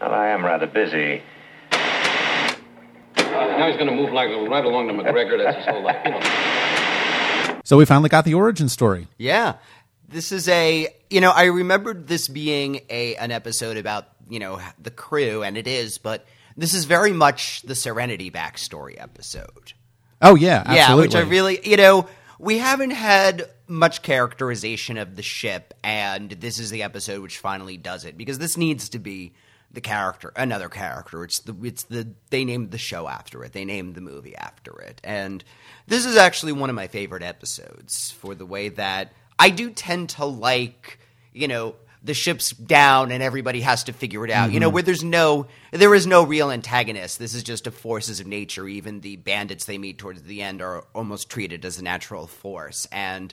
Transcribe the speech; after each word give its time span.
Well, 0.00 0.12
I 0.12 0.28
am 0.28 0.44
rather 0.44 0.66
busy. 0.66 1.22
Uh, 1.72 2.54
now 3.16 3.66
he's 3.68 3.76
going 3.76 3.88
to 3.88 3.94
move 3.94 4.12
like 4.12 4.28
right 4.48 4.64
along 4.64 4.88
to 4.88 4.94
McGregor. 4.94 5.42
That's 5.42 5.56
his 5.58 5.66
whole 5.66 5.82
life, 5.82 6.00
you 6.04 6.10
know. 6.12 7.60
So 7.64 7.76
we 7.76 7.84
finally 7.84 8.08
got 8.08 8.24
the 8.24 8.34
origin 8.34 8.68
story. 8.68 9.08
Yeah. 9.18 9.54
This 10.08 10.32
is 10.32 10.48
a, 10.48 10.88
you 11.10 11.20
know, 11.20 11.30
I 11.30 11.44
remembered 11.44 12.06
this 12.06 12.28
being 12.28 12.80
a 12.88 13.16
an 13.16 13.30
episode 13.30 13.76
about, 13.76 14.08
you 14.28 14.38
know, 14.38 14.60
the 14.80 14.90
crew 14.90 15.42
and 15.42 15.58
it 15.58 15.66
is, 15.66 15.98
but 15.98 16.24
this 16.56 16.74
is 16.74 16.86
very 16.86 17.12
much 17.12 17.62
the 17.62 17.74
Serenity 17.74 18.30
backstory 18.30 19.00
episode. 19.00 19.74
Oh 20.22 20.34
yeah, 20.34 20.62
absolutely. 20.64 20.76
Yeah, 20.78 20.94
which 20.94 21.14
I 21.14 21.20
really, 21.20 21.60
you 21.68 21.76
know, 21.76 22.08
we 22.38 22.58
haven't 22.58 22.92
had 22.92 23.50
much 23.66 24.02
characterization 24.02 24.96
of 24.96 25.16
the 25.16 25.22
ship, 25.22 25.74
and 25.84 26.30
this 26.30 26.58
is 26.58 26.70
the 26.70 26.82
episode 26.84 27.20
which 27.20 27.38
finally 27.38 27.76
does 27.76 28.04
it 28.04 28.16
because 28.16 28.38
this 28.38 28.56
needs 28.56 28.88
to 28.90 28.98
be 28.98 29.34
the 29.70 29.80
character, 29.80 30.32
another 30.34 30.68
character. 30.68 31.24
It's 31.24 31.40
the 31.40 31.54
it's 31.62 31.84
the 31.84 32.08
they 32.30 32.44
named 32.44 32.70
the 32.70 32.78
show 32.78 33.08
after 33.08 33.44
it. 33.44 33.52
They 33.52 33.64
named 33.64 33.94
the 33.94 34.00
movie 34.00 34.36
after 34.36 34.78
it, 34.80 35.00
and 35.04 35.44
this 35.86 36.04
is 36.04 36.16
actually 36.16 36.52
one 36.52 36.70
of 36.70 36.76
my 36.76 36.86
favorite 36.86 37.22
episodes 37.22 38.10
for 38.12 38.34
the 38.34 38.46
way 38.46 38.68
that 38.70 39.12
I 39.38 39.50
do 39.50 39.70
tend 39.70 40.10
to 40.10 40.24
like, 40.24 40.98
you 41.32 41.48
know, 41.48 41.76
the 42.02 42.14
ship's 42.14 42.50
down 42.50 43.10
and 43.10 43.22
everybody 43.22 43.60
has 43.60 43.84
to 43.84 43.92
figure 43.92 44.24
it 44.24 44.30
out. 44.30 44.52
You 44.52 44.60
know, 44.60 44.68
mm-hmm. 44.68 44.74
where 44.74 44.82
there's 44.82 45.04
no, 45.04 45.46
there 45.70 45.94
is 45.94 46.06
no 46.06 46.24
real 46.24 46.50
antagonist. 46.50 47.18
This 47.18 47.34
is 47.34 47.42
just 47.42 47.66
a 47.66 47.70
forces 47.70 48.20
of 48.20 48.26
nature. 48.26 48.68
Even 48.68 49.00
the 49.00 49.16
bandits 49.16 49.64
they 49.64 49.78
meet 49.78 49.98
towards 49.98 50.22
the 50.22 50.42
end 50.42 50.62
are 50.62 50.84
almost 50.94 51.30
treated 51.30 51.64
as 51.64 51.78
a 51.78 51.84
natural 51.84 52.26
force. 52.26 52.86
And 52.92 53.32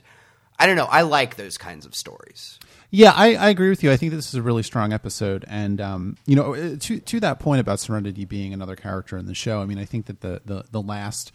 I 0.58 0.66
don't 0.66 0.76
know. 0.76 0.86
I 0.86 1.02
like 1.02 1.36
those 1.36 1.58
kinds 1.58 1.84
of 1.86 1.94
stories. 1.94 2.58
Yeah, 2.90 3.12
I, 3.14 3.34
I 3.34 3.48
agree 3.50 3.68
with 3.68 3.82
you. 3.82 3.90
I 3.90 3.96
think 3.96 4.12
this 4.12 4.28
is 4.28 4.34
a 4.36 4.42
really 4.42 4.62
strong 4.62 4.92
episode, 4.92 5.44
and 5.48 5.80
um, 5.80 6.16
you 6.26 6.36
know, 6.36 6.54
uh, 6.54 6.76
to 6.80 7.00
to 7.00 7.20
that 7.20 7.40
point 7.40 7.60
about 7.60 7.80
Serenity 7.80 8.24
being 8.24 8.54
another 8.54 8.76
character 8.76 9.18
in 9.18 9.26
the 9.26 9.34
show. 9.34 9.60
I 9.60 9.66
mean, 9.66 9.78
I 9.78 9.84
think 9.84 10.06
that 10.06 10.20
the 10.20 10.40
the, 10.44 10.64
the 10.70 10.80
last 10.80 11.32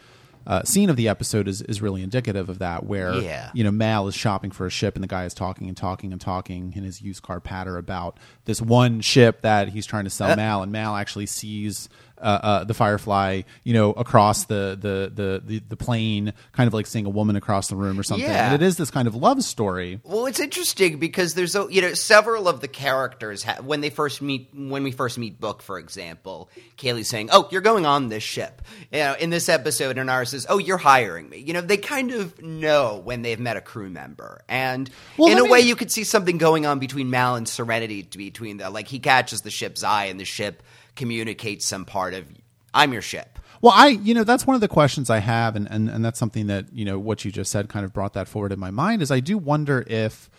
uh, 0.47 0.63
scene 0.63 0.89
of 0.89 0.95
the 0.95 1.07
episode 1.07 1.47
is, 1.47 1.61
is 1.61 1.83
really 1.83 2.01
indicative 2.01 2.49
of 2.49 2.57
that, 2.59 2.83
where 2.85 3.13
Yeah. 3.15 3.51
you 3.53 3.63
know 3.63 3.69
Mal 3.69 4.07
is 4.07 4.15
shopping 4.15 4.49
for 4.49 4.65
a 4.65 4.69
ship, 4.71 4.95
and 4.95 5.03
the 5.03 5.07
guy 5.07 5.25
is 5.25 5.33
talking 5.35 5.67
and 5.67 5.77
talking 5.77 6.11
and 6.13 6.19
talking 6.21 6.73
in 6.75 6.83
his 6.83 7.01
used 7.01 7.21
car 7.21 7.39
patter 7.39 7.77
about 7.77 8.17
this 8.45 8.59
one 8.61 9.01
ship 9.01 9.41
that 9.41 9.67
he's 9.69 9.85
trying 9.85 10.05
to 10.05 10.09
sell 10.09 10.35
Mal, 10.35 10.63
and 10.63 10.71
Mal 10.71 10.95
actually 10.95 11.25
sees. 11.27 11.89
Uh, 12.21 12.39
uh, 12.43 12.63
the 12.65 12.73
Firefly, 12.73 13.41
you 13.63 13.73
know, 13.73 13.91
across 13.93 14.45
the, 14.45 14.77
the 14.79 15.11
the 15.13 15.41
the 15.43 15.59
the 15.69 15.75
plane, 15.75 16.33
kind 16.51 16.67
of 16.67 16.73
like 16.73 16.85
seeing 16.85 17.05
a 17.05 17.09
woman 17.09 17.35
across 17.35 17.67
the 17.67 17.75
room 17.75 17.99
or 17.99 18.03
something. 18.03 18.27
Yeah. 18.29 18.53
And 18.53 18.61
it 18.61 18.65
is 18.65 18.77
this 18.77 18.91
kind 18.91 19.07
of 19.07 19.15
love 19.15 19.43
story. 19.43 19.99
Well, 20.03 20.27
it's 20.27 20.39
interesting 20.39 20.99
because 20.99 21.33
there's 21.33 21.55
a- 21.55 21.67
you 21.69 21.81
know 21.81 21.93
several 21.95 22.47
of 22.47 22.61
the 22.61 22.67
characters 22.67 23.43
ha- 23.43 23.61
when 23.63 23.81
they 23.81 23.89
first 23.89 24.21
meet 24.21 24.49
when 24.53 24.83
we 24.83 24.91
first 24.91 25.17
meet 25.17 25.39
Book, 25.39 25.61
for 25.63 25.79
example, 25.79 26.49
Kaylee's 26.77 27.09
saying, 27.09 27.29
"Oh, 27.31 27.47
you're 27.51 27.61
going 27.61 27.85
on 27.85 28.09
this 28.09 28.23
ship." 28.23 28.61
You 28.91 28.99
know, 28.99 29.15
in 29.19 29.29
this 29.31 29.49
episode, 29.49 29.97
and 29.97 30.09
ours 30.09 30.29
says, 30.29 30.45
"Oh, 30.47 30.59
you're 30.59 30.77
hiring 30.77 31.29
me." 31.29 31.37
You 31.39 31.53
know, 31.53 31.61
they 31.61 31.77
kind 31.77 32.11
of 32.11 32.39
know 32.41 33.01
when 33.03 33.23
they've 33.23 33.39
met 33.39 33.57
a 33.57 33.61
crew 33.61 33.89
member, 33.89 34.43
and 34.47 34.89
Well, 35.17 35.31
in 35.31 35.39
a 35.39 35.43
me- 35.43 35.49
way, 35.49 35.59
you 35.61 35.75
could 35.75 35.91
see 35.91 36.03
something 36.03 36.37
going 36.37 36.65
on 36.65 36.77
between 36.79 37.09
Mal 37.09 37.35
and 37.35 37.47
Serenity 37.47 38.03
between 38.15 38.57
the 38.57 38.69
like 38.69 38.87
he 38.87 38.99
catches 38.99 39.41
the 39.41 39.49
ship's 39.51 39.83
eye, 39.83 40.05
and 40.05 40.19
the 40.19 40.25
ship 40.25 40.61
communicates 40.95 41.65
some 41.65 41.85
part 41.85 42.13
of 42.13 42.25
"I'm 42.73 42.93
your 42.93 43.01
ship." 43.01 43.39
Well, 43.61 43.73
I, 43.75 43.89
you 43.89 44.13
know, 44.15 44.23
that's 44.23 44.47
one 44.47 44.55
of 44.55 44.61
the 44.61 44.67
questions 44.67 45.09
I 45.11 45.19
have, 45.19 45.55
and, 45.55 45.67
and, 45.69 45.87
and 45.87 46.03
that's 46.03 46.17
something 46.17 46.47
that, 46.47 46.73
you 46.73 46.83
know, 46.83 46.97
what 46.97 47.23
you 47.23 47.31
just 47.31 47.51
said 47.51 47.69
kind 47.69 47.85
of 47.85 47.93
brought 47.93 48.13
that 48.13 48.27
forward 48.27 48.51
in 48.51 48.59
my 48.59 48.71
mind 48.71 49.03
is 49.03 49.11
I 49.11 49.19
do 49.19 49.37
wonder 49.37 49.83
if 49.85 50.31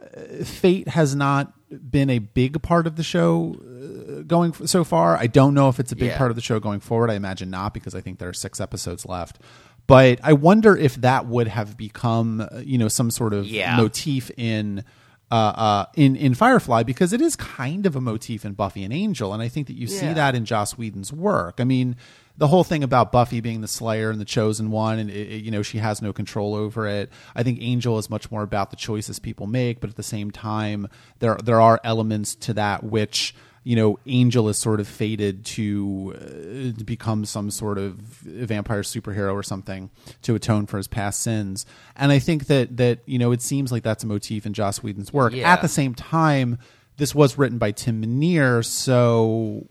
uh, 0.00 0.44
fate 0.44 0.86
has 0.88 1.16
not 1.16 1.52
been 1.90 2.08
a 2.10 2.20
big 2.20 2.62
part 2.62 2.86
of 2.86 2.94
the 2.94 3.02
show 3.02 3.56
uh, 3.58 4.22
going 4.22 4.52
f- 4.52 4.68
so 4.68 4.84
far. 4.84 5.16
I 5.16 5.26
don't 5.26 5.52
know 5.52 5.68
if 5.68 5.80
it's 5.80 5.90
a 5.90 5.96
big 5.96 6.10
Yeah. 6.10 6.18
part 6.18 6.30
of 6.30 6.36
the 6.36 6.40
show 6.42 6.60
going 6.60 6.78
forward. 6.78 7.10
I 7.10 7.14
imagine 7.14 7.50
not 7.50 7.74
because 7.74 7.94
I 7.96 8.00
think 8.00 8.20
there 8.20 8.28
are 8.28 8.32
six 8.32 8.60
episodes 8.60 9.04
left. 9.04 9.40
But 9.88 10.20
I 10.22 10.32
wonder 10.34 10.76
if 10.76 10.94
that 11.00 11.26
would 11.26 11.48
have 11.48 11.76
become, 11.76 12.40
uh, 12.40 12.58
you 12.64 12.78
know, 12.78 12.86
some 12.88 13.10
sort 13.10 13.34
of 13.34 13.46
Yeah. 13.46 13.76
motif 13.76 14.30
in 14.36 14.84
uh, 15.30 15.34
uh, 15.34 15.84
in 15.94 16.16
in 16.16 16.34
Firefly 16.34 16.82
because 16.82 17.12
it 17.12 17.20
is 17.20 17.36
kind 17.36 17.86
of 17.86 17.94
a 17.96 18.00
motif 18.00 18.44
in 18.44 18.52
Buffy 18.54 18.82
and 18.84 18.92
Angel, 18.92 19.32
and 19.32 19.42
I 19.42 19.48
think 19.48 19.66
that 19.68 19.76
you 19.76 19.86
see 19.86 20.06
Yeah. 20.06 20.14
that 20.14 20.34
in 20.34 20.44
Joss 20.44 20.76
Whedon's 20.76 21.12
work. 21.12 21.56
I 21.58 21.64
mean, 21.64 21.96
the 22.36 22.48
whole 22.48 22.64
thing 22.64 22.82
about 22.82 23.12
Buffy 23.12 23.40
being 23.40 23.60
the 23.60 23.68
Slayer 23.68 24.10
and 24.10 24.20
the 24.20 24.24
chosen 24.24 24.70
one, 24.70 24.98
and 24.98 25.10
it, 25.10 25.14
it- 25.30 25.44
you 25.44 25.50
know 25.50 25.62
she 25.62 25.78
has 25.78 26.02
no 26.02 26.12
control 26.12 26.54
over 26.54 26.86
it. 26.88 27.10
I 27.36 27.42
think 27.42 27.58
Angel 27.60 27.98
is 27.98 28.10
much 28.10 28.30
more 28.30 28.42
about 28.42 28.70
the 28.70 28.76
choices 28.76 29.18
people 29.18 29.46
make, 29.46 29.80
but 29.80 29.90
at 29.90 29.96
the 29.96 30.02
same 30.02 30.30
time, 30.30 30.88
there 31.20 31.36
there 31.44 31.60
are 31.60 31.80
elements 31.84 32.34
to 32.36 32.54
that 32.54 32.82
which 32.82 33.34
you 33.62 33.76
know 33.76 33.98
Angel 34.06 34.48
is 34.48 34.58
sort 34.58 34.80
of 34.80 34.88
fated 34.88 35.44
to, 35.46 36.14
uh, 36.16 36.78
to 36.78 36.84
become 36.84 37.24
some 37.24 37.50
sort 37.50 37.78
of 37.78 37.94
vampire 37.94 38.82
superhero 38.82 39.34
or 39.34 39.42
something 39.42 39.90
to 40.22 40.34
atone 40.34 40.66
for 40.66 40.78
his 40.78 40.88
past 40.88 41.22
sins. 41.22 41.66
And 41.96 42.10
I 42.10 42.18
think 42.18 42.46
that 42.46 42.76
that 42.78 43.00
you 43.06 43.18
know 43.18 43.32
it 43.32 43.42
seems 43.42 43.70
like 43.70 43.82
that's 43.82 44.04
a 44.04 44.06
motif 44.06 44.46
in 44.46 44.52
Joss 44.52 44.82
Whedon's 44.82 45.12
work. 45.12 45.34
Yeah. 45.34 45.52
At 45.52 45.62
the 45.62 45.68
same 45.68 45.94
time, 45.94 46.58
this 46.96 47.14
was 47.14 47.36
written 47.36 47.58
by 47.58 47.72
Tim 47.72 48.00
Minear, 48.00 48.62
so 48.64 49.66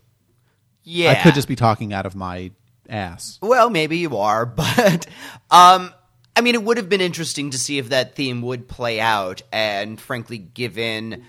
Yeah, 0.84 1.12
I 1.12 1.14
could 1.22 1.34
just 1.34 1.48
be 1.48 1.56
talking 1.56 1.92
out 1.92 2.06
of 2.06 2.14
my 2.14 2.52
ass. 2.88 3.38
Well, 3.42 3.70
maybe 3.70 3.98
you 3.98 4.16
are, 4.16 4.46
but 4.46 5.06
um, 5.50 5.92
I 6.36 6.42
mean, 6.42 6.54
it 6.54 6.62
would 6.62 6.76
have 6.76 6.88
been 6.88 7.00
interesting 7.00 7.50
to 7.50 7.58
see 7.58 7.78
if 7.78 7.88
that 7.88 8.14
theme 8.14 8.42
would 8.42 8.68
play 8.68 9.00
out. 9.00 9.42
And 9.52 10.00
frankly, 10.00 10.38
given 10.38 11.24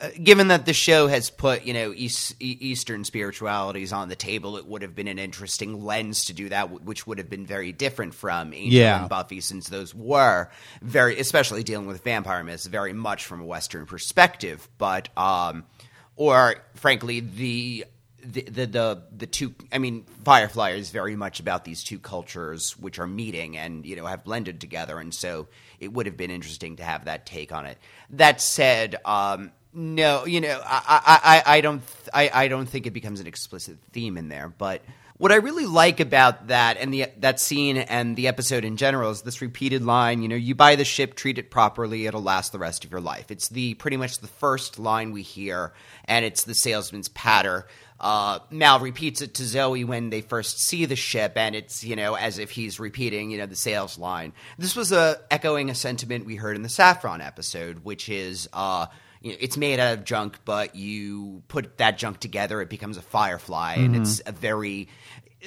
uh, 0.00 0.08
given 0.22 0.48
that 0.48 0.66
the 0.66 0.72
show 0.72 1.06
has 1.06 1.30
put 1.30 1.64
you 1.64 1.72
know 1.72 1.92
East, 1.94 2.34
Eastern 2.40 3.04
spiritualities 3.04 3.92
on 3.92 4.08
the 4.08 4.16
table, 4.16 4.56
it 4.56 4.66
would 4.66 4.82
have 4.82 4.94
been 4.94 5.08
an 5.08 5.18
interesting 5.18 5.84
lens 5.84 6.24
to 6.26 6.32
do 6.32 6.48
that, 6.48 6.82
which 6.84 7.06
would 7.06 7.18
have 7.18 7.30
been 7.30 7.46
very 7.46 7.72
different 7.72 8.14
from 8.14 8.52
Angel 8.52 8.80
Yeah. 8.80 9.00
and 9.00 9.08
Buffy, 9.08 9.40
since 9.40 9.68
those 9.68 9.94
were 9.94 10.48
very, 10.82 11.18
especially 11.18 11.62
dealing 11.62 11.86
with 11.86 12.02
vampire 12.02 12.42
myths, 12.42 12.66
very 12.66 12.92
much 12.92 13.24
from 13.26 13.40
a 13.40 13.44
Western 13.44 13.86
perspective. 13.86 14.68
But 14.78 15.08
um, 15.16 15.64
or 16.16 16.56
frankly, 16.74 17.20
the 17.20 17.84
the, 18.24 18.42
the 18.42 18.66
the 18.66 19.02
the 19.16 19.26
two 19.26 19.54
I 19.70 19.78
mean 19.78 20.06
Firefly 20.24 20.70
is 20.70 20.90
very 20.90 21.14
much 21.14 21.40
about 21.40 21.64
these 21.64 21.84
two 21.84 21.98
cultures 21.98 22.76
which 22.78 22.98
are 22.98 23.06
meeting 23.06 23.56
and 23.56 23.84
you 23.84 23.96
know 23.96 24.06
have 24.06 24.24
blended 24.24 24.60
together 24.60 24.98
and 24.98 25.14
so 25.14 25.46
it 25.78 25.92
would 25.92 26.06
have 26.06 26.16
been 26.16 26.30
interesting 26.30 26.76
to 26.76 26.84
have 26.84 27.04
that 27.04 27.26
take 27.26 27.52
on 27.52 27.66
it. 27.66 27.76
That 28.10 28.40
said, 28.40 28.96
um, 29.04 29.52
no, 29.74 30.24
you 30.24 30.40
know 30.40 30.60
I 30.64 31.42
I, 31.46 31.56
I, 31.56 31.60
don't 31.60 31.82
I, 32.12 32.30
I 32.32 32.48
don't 32.48 32.66
think 32.66 32.86
it 32.86 32.92
becomes 32.92 33.20
an 33.20 33.26
explicit 33.26 33.78
theme 33.92 34.16
in 34.16 34.28
there, 34.28 34.48
but 34.48 34.82
what 35.16 35.30
I 35.30 35.36
really 35.36 35.66
like 35.66 36.00
about 36.00 36.48
that 36.48 36.76
and 36.76 36.92
the 36.92 37.06
that 37.18 37.38
scene 37.38 37.76
and 37.76 38.16
the 38.16 38.26
episode 38.28 38.64
in 38.64 38.76
general 38.76 39.10
is 39.10 39.22
this 39.22 39.40
repeated 39.40 39.82
line. 39.82 40.22
You 40.22 40.28
know, 40.28 40.36
you 40.36 40.54
buy 40.54 40.76
the 40.76 40.84
ship, 40.84 41.14
treat 41.14 41.38
it 41.38 41.50
properly, 41.50 42.06
it'll 42.06 42.22
last 42.22 42.52
the 42.52 42.58
rest 42.58 42.84
of 42.84 42.90
your 42.90 43.00
life. 43.00 43.30
It's 43.30 43.48
the 43.48 43.74
pretty 43.74 43.96
much 43.96 44.18
the 44.18 44.26
first 44.26 44.78
line 44.78 45.12
we 45.12 45.22
hear, 45.22 45.72
and 46.04 46.24
it's 46.24 46.44
the 46.44 46.54
salesman's 46.54 47.08
patter. 47.08 47.66
Uh, 48.00 48.40
Mal 48.50 48.80
repeats 48.80 49.22
it 49.22 49.34
to 49.34 49.44
Zoe 49.44 49.84
when 49.84 50.10
they 50.10 50.20
first 50.20 50.58
see 50.60 50.84
the 50.84 50.96
ship, 50.96 51.34
and 51.36 51.54
it's 51.54 51.84
you 51.84 51.94
know 51.94 52.14
as 52.14 52.38
if 52.38 52.50
he's 52.50 52.80
repeating 52.80 53.30
you 53.30 53.38
know 53.38 53.46
the 53.46 53.56
sales 53.56 53.98
line. 53.98 54.32
This 54.58 54.74
was 54.74 54.90
a 54.90 55.20
echoing 55.30 55.70
a 55.70 55.74
sentiment 55.74 56.26
we 56.26 56.34
heard 56.34 56.56
in 56.56 56.62
the 56.62 56.68
Saffron 56.68 57.20
episode, 57.20 57.84
which 57.84 58.08
is. 58.08 58.48
Uh, 58.52 58.86
you 59.24 59.30
know, 59.30 59.38
it's 59.40 59.56
made 59.56 59.80
out 59.80 59.98
of 59.98 60.04
junk, 60.04 60.38
but 60.44 60.76
you 60.76 61.42
put 61.48 61.78
that 61.78 61.96
junk 61.96 62.20
together, 62.20 62.60
it 62.60 62.68
becomes 62.68 62.98
a 62.98 63.02
firefly, 63.02 63.76
and 63.78 63.96
it's 63.96 64.20
mm-hmm. 64.20 64.28
a 64.28 64.32
very. 64.32 64.88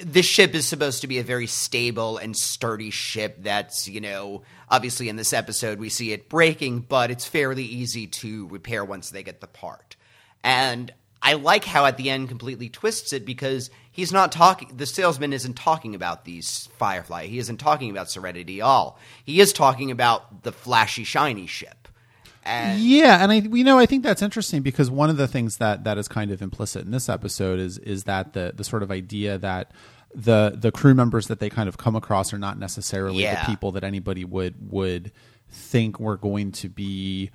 This 0.04 0.26
ship 0.26 0.54
is 0.54 0.66
supposed 0.66 1.00
to 1.02 1.06
be 1.06 1.18
a 1.18 1.24
very 1.24 1.46
stable 1.46 2.18
and 2.18 2.36
sturdy 2.36 2.90
ship. 2.90 3.38
That's 3.42 3.86
you 3.86 4.00
know, 4.00 4.42
obviously 4.68 5.08
in 5.08 5.14
this 5.14 5.32
episode 5.32 5.78
we 5.78 5.90
see 5.90 6.12
it 6.12 6.28
breaking, 6.28 6.80
but 6.80 7.12
it's 7.12 7.26
fairly 7.26 7.64
easy 7.64 8.08
to 8.08 8.48
repair 8.48 8.84
once 8.84 9.10
they 9.10 9.22
get 9.22 9.40
the 9.40 9.46
part. 9.46 9.94
And 10.42 10.92
I 11.22 11.34
like 11.34 11.64
how 11.64 11.86
at 11.86 11.98
the 11.98 12.10
end 12.10 12.28
completely 12.28 12.68
twists 12.68 13.12
it 13.12 13.24
because 13.24 13.70
he's 13.92 14.12
not 14.12 14.32
talking. 14.32 14.76
The 14.76 14.86
salesman 14.86 15.32
isn't 15.32 15.54
talking 15.54 15.94
about 15.94 16.24
these 16.24 16.68
firefly. 16.78 17.26
He 17.26 17.38
isn't 17.38 17.58
talking 17.58 17.90
about 17.90 18.10
Serenity 18.10 18.60
at 18.60 18.64
all. 18.64 18.98
He 19.24 19.40
is 19.40 19.52
talking 19.52 19.92
about 19.92 20.42
the 20.42 20.52
flashy, 20.52 21.04
shiny 21.04 21.46
ship. 21.46 21.77
And 22.48 22.80
Yeah, 22.80 23.22
and 23.22 23.30
I 23.30 23.36
you 23.36 23.62
know 23.64 23.78
I 23.78 23.86
think 23.86 24.02
that's 24.02 24.22
interesting 24.22 24.62
because 24.62 24.90
one 24.90 25.10
of 25.10 25.16
the 25.16 25.28
things 25.28 25.58
that 25.58 25.84
that 25.84 25.98
is 25.98 26.08
kind 26.08 26.30
of 26.30 26.40
implicit 26.42 26.84
in 26.84 26.90
this 26.90 27.08
episode 27.08 27.60
is 27.60 27.78
is 27.78 28.04
that 28.04 28.32
the 28.32 28.52
the 28.56 28.64
sort 28.64 28.82
of 28.82 28.90
idea 28.90 29.38
that 29.38 29.72
the 30.14 30.56
the 30.58 30.72
crew 30.72 30.94
members 30.94 31.26
that 31.28 31.38
they 31.40 31.50
kind 31.50 31.68
of 31.68 31.76
come 31.76 31.94
across 31.94 32.32
are 32.32 32.38
not 32.38 32.58
necessarily 32.58 33.22
Yeah. 33.22 33.44
the 33.44 33.50
people 33.50 33.72
that 33.72 33.84
anybody 33.84 34.24
would 34.24 34.54
would 34.70 35.12
think 35.50 36.00
were 36.00 36.16
going 36.16 36.52
to 36.52 36.68
be 36.68 37.30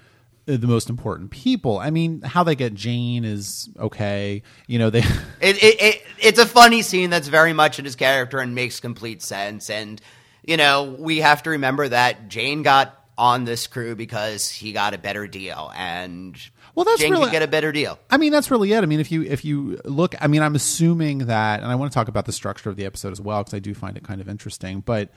the 0.46 0.68
most 0.68 0.90
important 0.90 1.32
people. 1.32 1.78
I 1.80 1.90
mean, 1.90 2.22
how 2.22 2.44
they 2.44 2.56
get 2.56 2.74
Jayne 2.74 3.24
is 3.24 3.70
okay. 3.80 4.44
You 4.68 4.78
know, 4.80 4.90
they 4.90 5.00
It, 5.42 5.64
it, 5.64 5.82
it 5.82 6.02
it's 6.20 6.40
a 6.40 6.46
funny 6.46 6.82
scene 6.82 7.10
that's 7.10 7.28
very 7.30 7.54
much 7.54 7.80
in 7.80 7.86
his 7.86 7.96
character 7.96 8.40
and 8.40 8.54
makes 8.56 8.80
complete 8.80 9.22
sense. 9.22 9.70
And 9.70 10.02
you 10.46 10.58
know, 10.58 10.96
we 11.00 11.20
have 11.20 11.44
to 11.44 11.52
remember 11.52 11.88
that 11.88 12.28
Jayne 12.28 12.64
got 12.64 13.03
on 13.18 13.46
this 13.46 13.68
crew 13.68 13.96
because 13.96 14.50
he 14.50 14.72
got 14.72 14.94
a 14.94 14.98
better 14.98 15.28
deal. 15.28 15.72
And 15.76 16.36
Well, 16.76 16.84
that's 16.86 17.02
Jayne 17.02 17.12
really- 17.12 17.30
get 17.32 17.44
a 17.44 17.48
better 17.48 17.72
deal. 17.72 18.00
I 18.10 18.18
mean, 18.18 18.32
that's 18.32 18.50
really 18.50 18.72
it. 18.74 18.82
I 18.84 18.86
mean, 18.88 19.00
if 19.00 19.12
you 19.12 19.22
if 19.24 19.46
you 19.46 19.80
look, 19.86 20.16
I 20.20 20.28
mean, 20.28 20.42
I'm 20.42 20.56
assuming 20.56 21.20
that, 21.28 21.62
and 21.62 21.72
I 21.72 21.76
want 21.76 21.92
to 21.92 21.94
talk 21.94 22.08
about 22.08 22.26
the 22.26 22.32
structure 22.32 22.70
of 22.70 22.76
the 22.76 22.86
episode 22.86 23.12
as 23.12 23.22
well 23.22 23.40
because 23.44 23.54
I 23.54 23.60
do 23.60 23.74
find 23.74 23.96
it 23.98 24.04
kind 24.04 24.20
of 24.22 24.28
interesting. 24.28 24.80
But 24.82 25.10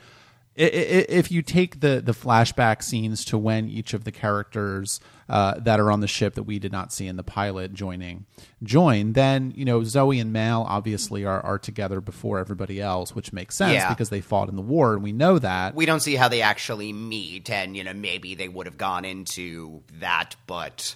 if 0.57 1.31
you 1.31 1.41
take 1.41 1.79
the 1.81 2.01
the 2.03 2.11
flashback 2.13 2.81
scenes 2.83 3.23
to 3.25 3.37
when 3.37 3.69
each 3.69 3.93
of 3.93 4.03
the 4.03 4.11
characters 4.11 4.99
uh, 5.29 5.55
that 5.59 5.79
are 5.79 5.91
on 5.91 5.99
the 5.99 6.07
ship 6.07 6.35
that 6.35 6.43
we 6.43 6.57
did 6.57 6.71
not 6.71 6.91
see 6.91 7.05
in 7.07 7.15
the 7.17 7.23
pilot 7.23 7.73
joining 7.73 8.25
join, 8.63 9.13
then 9.13 9.53
you 9.55 9.65
know 9.65 9.83
Zoe 9.83 10.19
and 10.19 10.33
Mal 10.33 10.63
obviously 10.67 11.25
are 11.25 11.41
are 11.41 11.59
together 11.59 12.01
before 12.01 12.39
everybody 12.39 12.81
else, 12.81 13.13
which 13.13 13.31
makes 13.31 13.55
sense 13.55 13.73
Yeah. 13.73 13.89
because 13.89 14.09
they 14.09 14.21
fought 14.21 14.49
in 14.49 14.55
the 14.55 14.61
war, 14.61 14.93
and 14.93 15.03
we 15.03 15.11
know 15.11 15.37
that. 15.39 15.75
We 15.75 15.85
don't 15.85 15.99
see 15.99 16.15
how 16.15 16.27
they 16.27 16.41
actually 16.41 16.91
meet, 16.93 17.49
and 17.49 17.77
you 17.77 17.83
know 17.83 17.93
maybe 17.93 18.35
they 18.35 18.47
would 18.47 18.65
have 18.65 18.77
gone 18.77 19.05
into 19.05 19.83
that, 19.99 20.35
but 20.47 20.95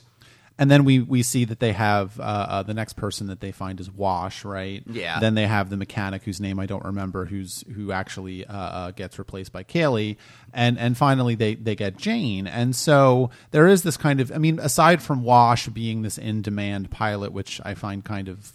and 0.57 0.69
then 0.69 0.85
we 0.85 0.99
we 0.99 1.23
see 1.23 1.45
that 1.45 1.59
they 1.59 1.71
have 1.71 2.19
uh, 2.19 2.23
uh, 2.23 2.63
the 2.63 2.73
next 2.73 2.93
person 2.93 3.27
that 3.27 3.39
they 3.39 3.51
find 3.51 3.79
is 3.79 3.89
Wash, 3.89 4.45
right? 4.45 4.83
Yeah. 4.85 5.19
Then 5.19 5.35
they 5.35 5.47
have 5.47 5.69
the 5.69 5.77
mechanic 5.77 6.23
whose 6.23 6.39
name 6.39 6.59
I 6.59 6.65
don't 6.65 6.85
remember, 6.85 7.25
who's 7.25 7.63
who 7.73 7.91
actually 7.91 8.45
uh, 8.45 8.53
uh, 8.53 8.91
gets 8.91 9.17
replaced 9.17 9.51
by 9.51 9.63
Kaylee, 9.63 10.17
and 10.53 10.77
and 10.77 10.97
finally 10.97 11.35
they 11.35 11.55
they 11.55 11.75
get 11.75 11.97
Jayne, 11.97 12.47
and 12.47 12.75
so 12.75 13.31
there 13.51 13.67
is 13.67 13.83
this 13.83 13.97
kind 13.97 14.19
of 14.19 14.31
I 14.31 14.37
mean, 14.37 14.59
aside 14.59 15.01
from 15.01 15.23
Wash 15.23 15.67
being 15.67 16.01
this 16.01 16.17
in 16.17 16.41
demand 16.41 16.91
pilot, 16.91 17.31
which 17.31 17.59
I 17.63 17.73
find 17.73 18.03
kind 18.03 18.27
of 18.27 18.51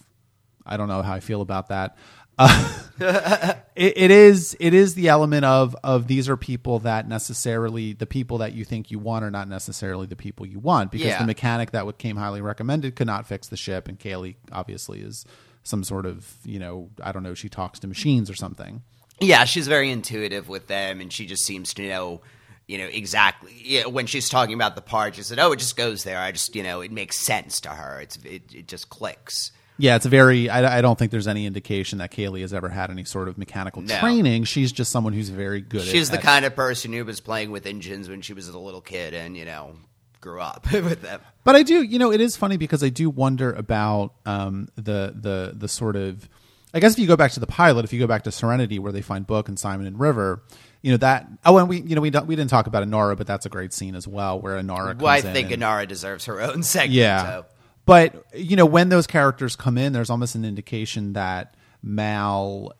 I 0.64 0.76
don't 0.76 0.88
know 0.88 1.02
how 1.02 1.14
I 1.14 1.20
feel 1.20 1.40
about 1.40 1.68
that. 1.68 1.96
Uh, 2.38 2.72
it, 3.76 3.92
it 3.96 4.10
is 4.10 4.56
it 4.60 4.74
is 4.74 4.94
the 4.94 5.08
element 5.08 5.44
of 5.44 5.76
of 5.84 6.06
these 6.06 6.28
are 6.28 6.36
people 6.36 6.78
that 6.80 7.08
necessarily 7.08 7.92
the 7.92 8.06
people 8.06 8.38
that 8.38 8.52
you 8.52 8.64
think 8.64 8.90
you 8.90 8.98
want 8.98 9.24
are 9.24 9.30
not 9.30 9.48
necessarily 9.48 10.06
the 10.06 10.16
people 10.16 10.46
you 10.46 10.58
want 10.58 10.90
because 10.90 11.06
Yeah. 11.06 11.18
the 11.18 11.26
mechanic 11.26 11.70
that 11.72 11.84
what 11.86 11.98
came 11.98 12.16
highly 12.16 12.40
recommended 12.40 12.96
could 12.96 13.06
not 13.06 13.26
fix 13.26 13.48
the 13.48 13.56
ship 13.56 13.88
and 13.88 13.98
Kaylee 13.98 14.36
obviously 14.52 15.00
is 15.00 15.24
some 15.62 15.82
sort 15.84 16.06
of 16.06 16.36
you 16.44 16.58
know 16.58 16.90
I 17.02 17.12
don't 17.12 17.22
know 17.22 17.34
she 17.34 17.48
talks 17.48 17.78
to 17.80 17.86
machines 17.86 18.30
or 18.30 18.34
something. 18.34 18.82
Yeah, 19.20 19.44
she's 19.44 19.66
very 19.66 19.90
intuitive 19.90 20.46
with 20.46 20.66
them, 20.66 21.00
and 21.00 21.10
she 21.10 21.24
just 21.24 21.46
seems 21.46 21.72
to 21.74 21.88
know, 21.88 22.20
you 22.66 22.76
know, 22.76 22.84
exactly. 22.84 23.50
Yeah, 23.64 23.86
when 23.86 24.04
she's 24.06 24.28
talking 24.28 24.54
about 24.54 24.74
the 24.74 24.82
part, 24.82 25.14
she 25.14 25.22
said, 25.22 25.38
"Oh, 25.38 25.52
it 25.52 25.58
just 25.58 25.74
goes 25.74 26.04
there." 26.04 26.18
I 26.18 26.32
just, 26.32 26.54
you 26.54 26.62
know, 26.62 26.82
it 26.82 26.92
makes 26.92 27.24
sense 27.24 27.58
to 27.62 27.70
her. 27.70 27.98
It's 28.02 28.16
it, 28.18 28.42
it 28.54 28.68
just 28.68 28.90
clicks. 28.90 29.52
Yeah, 29.78 29.96
it's 29.96 30.06
very. 30.06 30.48
I, 30.48 30.78
I 30.78 30.80
don't 30.80 30.98
think 30.98 31.10
there's 31.10 31.28
any 31.28 31.44
indication 31.46 31.98
that 31.98 32.10
Kaylee 32.10 32.40
has 32.40 32.54
ever 32.54 32.68
had 32.70 32.90
any 32.90 33.04
sort 33.04 33.28
of 33.28 33.36
mechanical 33.36 33.82
No. 33.82 33.98
training. 33.98 34.44
She's 34.44 34.72
just 34.72 34.90
someone 34.90 35.12
who's 35.12 35.28
very 35.28 35.60
good. 35.60 35.82
She's 35.82 36.08
at, 36.08 36.12
the 36.12 36.18
at- 36.18 36.24
kind 36.24 36.44
of 36.44 36.56
person 36.56 36.92
who 36.92 37.04
was 37.04 37.20
playing 37.20 37.50
with 37.50 37.66
engines 37.66 38.08
when 38.08 38.22
she 38.22 38.32
was 38.32 38.48
a 38.48 38.58
little 38.58 38.80
kid, 38.80 39.12
and 39.14 39.36
you 39.36 39.44
know, 39.44 39.76
grew 40.20 40.40
up 40.40 40.64
with 40.72 41.02
them. 41.02 41.20
But 41.44 41.56
I 41.56 41.62
do, 41.62 41.82
you 41.82 41.98
know, 41.98 42.10
it 42.10 42.20
is 42.20 42.36
funny 42.36 42.56
because 42.56 42.82
I 42.82 42.88
do 42.88 43.10
wonder 43.10 43.52
about 43.52 44.14
um, 44.24 44.68
the 44.76 45.14
the 45.14 45.52
the 45.54 45.68
sort 45.68 45.96
of. 45.96 46.28
I 46.74 46.80
guess 46.80 46.92
if 46.94 46.98
you 46.98 47.06
go 47.06 47.16
back 47.16 47.30
to 47.32 47.40
the 47.40 47.46
pilot, 47.46 47.84
if 47.86 47.92
you 47.92 47.98
go 48.00 48.06
back 48.06 48.24
to 48.24 48.32
Serenity, 48.32 48.78
where 48.78 48.92
they 48.92 49.00
find 49.00 49.26
Book 49.26 49.48
and 49.48 49.58
Simon 49.58 49.86
and 49.86 49.98
River, 49.98 50.42
you 50.82 50.90
know 50.90 50.96
that. 50.98 51.26
Oh, 51.44 51.56
and 51.58 51.68
we, 51.70 51.80
you 51.80 51.94
know, 51.94 52.02
we 52.02 52.10
don't, 52.10 52.26
we 52.26 52.36
didn't 52.36 52.50
talk 52.50 52.66
about 52.66 52.82
Inara, 52.86 53.16
but 53.16 53.26
that's 53.26 53.46
a 53.46 53.48
great 53.48 53.72
scene 53.72 53.94
as 53.94 54.06
well, 54.06 54.38
where 54.40 54.56
Inara. 54.60 54.88
Comes 54.88 55.00
Well, 55.02 55.12
I 55.12 55.18
in 55.18 55.22
think 55.32 55.50
and- 55.52 55.62
Inara 55.62 55.86
deserves 55.88 56.24
her 56.26 56.40
own 56.42 56.62
segment. 56.62 56.92
yeah. 56.94 57.22
so. 57.22 57.46
But 57.86 58.26
you 58.34 58.56
know, 58.56 58.66
when 58.66 58.90
those 58.90 59.06
characters 59.06 59.56
come 59.56 59.78
in, 59.78 59.92
there's 59.92 60.10
almost 60.10 60.34
an 60.34 60.44
indication 60.44 61.14
that 61.14 61.54
Mal. 61.82 62.74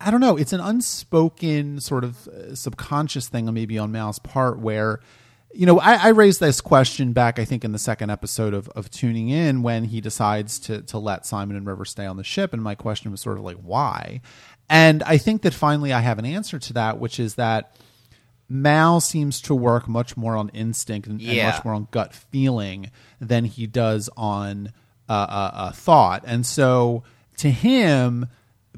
I 0.00 0.12
don't 0.12 0.20
know. 0.20 0.36
It's 0.36 0.52
an 0.52 0.60
unspoken 0.60 1.80
sort 1.80 2.04
of 2.04 2.28
uh, 2.28 2.54
subconscious 2.54 3.28
thing, 3.28 3.52
maybe 3.52 3.78
on 3.78 3.90
Mal's 3.90 4.20
part, 4.20 4.60
where 4.60 5.00
you 5.52 5.66
know 5.66 5.80
I, 5.80 5.94
I 5.94 6.08
raised 6.10 6.38
this 6.38 6.60
question 6.60 7.12
back. 7.12 7.38
I 7.38 7.44
think 7.44 7.64
in 7.64 7.72
the 7.72 7.78
second 7.78 8.10
episode 8.10 8.54
of, 8.54 8.68
of 8.70 8.90
tuning 8.90 9.30
in 9.30 9.62
when 9.62 9.84
he 9.84 10.00
decides 10.00 10.60
to 10.60 10.82
to 10.82 10.98
let 10.98 11.26
Simon 11.26 11.56
and 11.56 11.66
River 11.66 11.84
stay 11.84 12.06
on 12.06 12.16
the 12.16 12.22
ship, 12.22 12.52
and 12.52 12.62
my 12.62 12.74
question 12.76 13.10
was 13.10 13.20
sort 13.20 13.38
of 13.38 13.44
like 13.44 13.56
why. 13.56 14.20
And 14.70 15.02
I 15.04 15.16
think 15.16 15.42
that 15.42 15.54
finally 15.54 15.92
I 15.92 16.00
have 16.00 16.18
an 16.18 16.26
answer 16.26 16.58
to 16.58 16.72
that, 16.74 17.00
which 17.00 17.18
is 17.18 17.36
that 17.36 17.74
Mal 18.48 19.00
seems 19.00 19.40
to 19.42 19.54
work 19.54 19.86
much 19.88 20.16
more 20.16 20.36
on 20.36 20.48
instinct 20.50 21.06
and, 21.06 21.20
and 21.20 21.42
much 21.42 21.64
more 21.64 21.74
on 21.74 21.88
gut 21.90 22.14
feeling 22.14 22.90
than 23.20 23.44
he 23.44 23.66
does 23.66 24.08
on 24.16 24.72
uh, 25.08 25.12
uh, 25.12 25.50
uh, 25.54 25.72
thought. 25.72 26.24
And 26.26 26.46
so 26.46 27.02
to 27.38 27.50
him, 27.50 28.26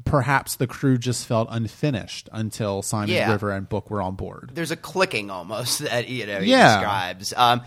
perhaps 0.03 0.55
the 0.55 0.67
crew 0.67 0.97
just 0.97 1.25
felt 1.25 1.47
unfinished 1.51 2.27
until 2.31 2.81
Simon 2.81 3.09
Yeah. 3.15 3.31
River 3.31 3.51
and 3.51 3.67
Book 3.69 3.89
were 3.89 4.01
on 4.01 4.15
board. 4.15 4.51
there's 4.53 4.71
a 4.71 4.75
clicking 4.75 5.29
almost 5.29 5.79
that 5.85 6.09
you 6.09 6.25
know 6.25 6.39
he 6.41 6.49
Yeah. 6.51 6.75
describes. 6.77 7.33
Um, 7.37 7.61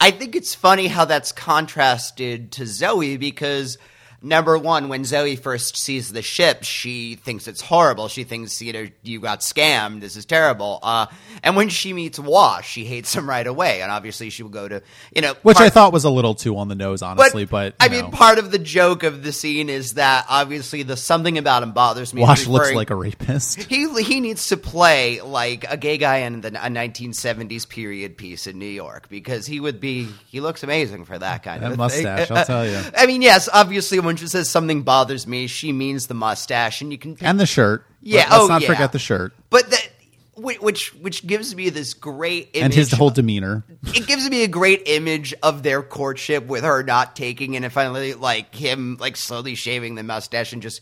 I 0.00 0.12
think 0.12 0.36
it's 0.36 0.54
funny 0.54 0.86
how 0.86 1.06
that's 1.06 1.32
contrasted 1.32 2.52
to 2.52 2.66
Zoe 2.66 3.16
because 3.16 3.78
number 4.22 4.58
one, 4.58 4.88
when 4.88 5.04
Zoe 5.04 5.36
first 5.36 5.76
sees 5.76 6.12
the 6.12 6.22
ship, 6.22 6.64
she 6.64 7.16
thinks 7.16 7.48
it's 7.48 7.60
horrible. 7.60 8.08
She 8.08 8.24
thinks 8.24 8.60
you 8.60 8.72
know 8.72 8.86
you 9.02 9.20
got 9.20 9.40
scammed. 9.40 10.00
This 10.00 10.16
is 10.16 10.24
terrible. 10.24 10.78
Uh, 10.82 11.06
and 11.42 11.56
when 11.56 11.68
she 11.68 11.92
meets 11.92 12.18
Wash, 12.18 12.68
she 12.68 12.84
hates 12.84 13.14
him 13.14 13.28
right 13.28 13.46
away. 13.46 13.82
And 13.82 13.90
obviously, 13.90 14.30
she 14.30 14.42
will 14.42 14.50
go 14.50 14.68
to 14.68 14.82
you 15.14 15.22
know 15.22 15.34
Which 15.42 15.58
I 15.58 15.70
thought 15.70 15.92
was 15.92 16.04
a 16.04 16.10
little 16.10 16.34
too 16.34 16.56
on 16.56 16.68
the 16.68 16.74
nose, 16.74 17.02
honestly. 17.02 17.44
But, 17.44 17.74
I 17.80 17.86
you 17.86 17.90
mean, 18.02 18.10
part 18.10 18.38
of 18.38 18.50
the 18.50 18.58
joke 18.58 19.02
of 19.02 19.22
the 19.22 19.32
scene 19.32 19.68
is 19.68 19.94
that 19.94 20.26
obviously 20.28 20.82
the 20.82 20.96
something 20.96 21.38
about 21.38 21.62
him 21.62 21.72
bothers 21.72 22.12
me. 22.12 22.22
Wash 22.22 22.46
looks 22.46 22.72
like 22.72 22.90
a 22.90 22.96
rapist. 22.96 23.62
he 23.68 23.88
he 24.02 24.20
needs 24.20 24.48
to 24.48 24.56
play 24.56 25.20
like 25.20 25.70
a 25.70 25.76
gay 25.76 25.98
guy 25.98 26.18
in 26.18 26.40
the 26.40 26.48
a 26.48 26.70
1970s 26.70 27.68
period 27.68 28.16
piece 28.16 28.46
in 28.46 28.58
New 28.58 28.66
York 28.66 29.08
because 29.08 29.46
he 29.46 29.60
would 29.60 29.80
be 29.80 30.08
he 30.26 30.40
looks 30.40 30.62
amazing 30.62 31.04
for 31.04 31.18
that 31.18 31.42
kind 31.42 31.62
That 31.62 31.72
of 31.72 31.78
mustache, 31.78 32.28
thing. 32.28 32.36
I'll 32.36 32.44
tell 32.44 32.66
you. 32.66 32.80
I 32.96 33.06
mean, 33.06 33.22
yes, 33.22 33.48
obviously 33.52 33.98
when 34.08 34.16
she 34.16 34.26
says 34.26 34.48
something 34.48 34.84
bothers 34.84 35.26
me, 35.26 35.46
she 35.46 35.70
means 35.70 36.06
the 36.06 36.14
mustache, 36.14 36.80
and 36.80 36.90
you 36.90 36.96
can 36.96 37.14
And 37.20 37.38
the 37.38 37.44
shirt. 37.44 37.84
Yeah, 38.00 38.20
Let's 38.30 38.44
oh, 38.44 38.46
not 38.46 38.62
yeah. 38.62 38.68
forget 38.68 38.92
the 38.92 38.98
shirt. 38.98 39.34
but 39.50 39.68
that 39.70 39.90
which 40.34 40.94
which 40.94 41.26
gives 41.26 41.54
me 41.54 41.68
this 41.68 41.92
great 41.92 42.50
image 42.54 42.64
And 42.64 42.74
his 42.74 42.90
whole 42.90 43.10
demeanor. 43.10 43.64
it 43.94 44.06
gives 44.06 44.30
me 44.30 44.44
a 44.44 44.48
great 44.48 44.84
image 44.86 45.34
of 45.42 45.62
their 45.62 45.82
courtship 45.82 46.46
with 46.46 46.64
her 46.64 46.82
not 46.82 47.16
taking 47.16 47.54
and 47.54 47.70
finally 47.70 48.14
like 48.14 48.54
him 48.54 48.96
like 48.98 49.16
slowly 49.16 49.54
shaving 49.54 49.94
the 49.94 50.02
mustache 50.02 50.54
and 50.54 50.62
just 50.62 50.80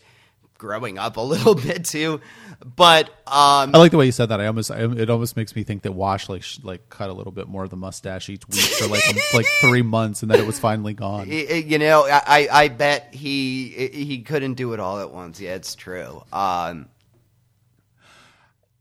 growing 0.57 0.99
up 0.99 1.17
a 1.17 1.21
little 1.33 1.55
bit 1.57 1.85
too 1.85 2.21
but 2.65 3.09
um 3.27 3.75
I 3.75 3.79
like 3.79 3.91
the 3.91 3.99
way 3.99 4.07
you 4.07 4.13
said 4.13 4.27
that. 4.31 4.41
I 4.41 4.47
almost, 4.47 4.71
I, 4.71 4.79
it 4.85 5.11
almost 5.11 5.37
makes 5.37 5.55
me 5.55 5.63
think 5.63 5.83
that 5.83 5.93
Wash 5.93 6.29
like 6.29 6.43
sh- 6.43 6.59
like 6.63 6.89
cut 6.89 7.11
a 7.11 7.13
little 7.13 7.33
bit 7.33 7.49
more 7.49 7.65
of 7.65 7.71
the 7.71 7.77
mustache 7.77 8.29
each 8.29 8.47
week 8.49 8.61
for 8.61 8.87
like 8.89 9.07
um, 9.09 9.17
like 9.35 9.47
three 9.61 9.83
months, 9.83 10.23
and 10.23 10.31
that 10.31 10.39
it 10.41 10.47
was 10.47 10.59
finally 10.59 10.95
gone. 10.95 11.29
You 11.31 11.79
know, 11.79 12.07
I, 12.07 12.23
I 12.27 12.49
I 12.65 12.69
bet 12.69 13.15
he 13.15 13.69
he 13.93 14.23
couldn't 14.23 14.55
do 14.55 14.73
it 14.73 14.81
all 14.81 15.01
at 15.01 15.11
once. 15.11 15.41
Yeah, 15.41 15.55
it's 15.55 15.75
true. 15.75 16.23
Um, 16.33 16.89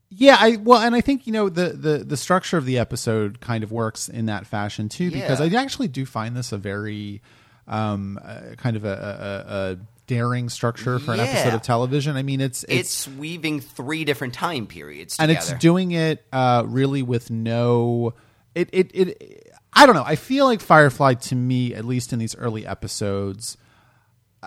Yeah, 0.08 0.36
I 0.38 0.56
well, 0.56 0.80
and 0.80 0.94
I 0.94 1.00
think 1.00 1.26
you 1.26 1.32
know 1.32 1.48
the 1.48 1.70
the 1.70 1.98
the 1.98 2.16
structure 2.16 2.56
of 2.56 2.64
the 2.64 2.78
episode 2.78 3.40
kind 3.40 3.64
of 3.64 3.72
works 3.72 4.08
in 4.08 4.26
that 4.26 4.46
fashion 4.46 4.88
too, 4.88 5.10
because 5.10 5.40
Yeah. 5.40 5.58
I 5.58 5.62
actually 5.62 5.88
do 5.88 6.06
find 6.06 6.36
this 6.36 6.52
a 6.52 6.58
very 6.58 7.22
um 7.68 8.18
uh, 8.24 8.54
kind 8.56 8.76
of 8.76 8.84
a, 8.84 8.88
a, 8.88 9.52
a 9.72 9.76
daring 10.06 10.48
structure 10.48 10.98
for 10.98 11.12
an 11.12 11.18
Yeah. 11.18 11.24
episode 11.24 11.54
of 11.54 11.62
television. 11.62 12.16
I 12.16 12.22
mean, 12.22 12.40
it's 12.40 12.64
it's, 12.68 13.06
weaving 13.08 13.60
three 13.60 14.04
different 14.04 14.34
time 14.34 14.66
periods 14.66 15.16
and 15.18 15.30
it's 15.30 15.52
doing 15.54 15.92
it 15.92 16.24
uh, 16.32 16.64
really 16.66 17.02
with 17.02 17.30
no 17.30 18.14
it, 18.54 18.68
it 18.72 18.90
it 18.94 19.52
I 19.72 19.84
don't 19.84 19.94
know. 19.94 20.04
I 20.06 20.16
feel 20.16 20.46
like 20.46 20.60
Firefly 20.60 21.14
to 21.14 21.34
me, 21.34 21.74
at 21.74 21.84
least 21.84 22.12
in 22.12 22.18
these 22.18 22.34
early 22.36 22.66
episodes, 22.66 23.56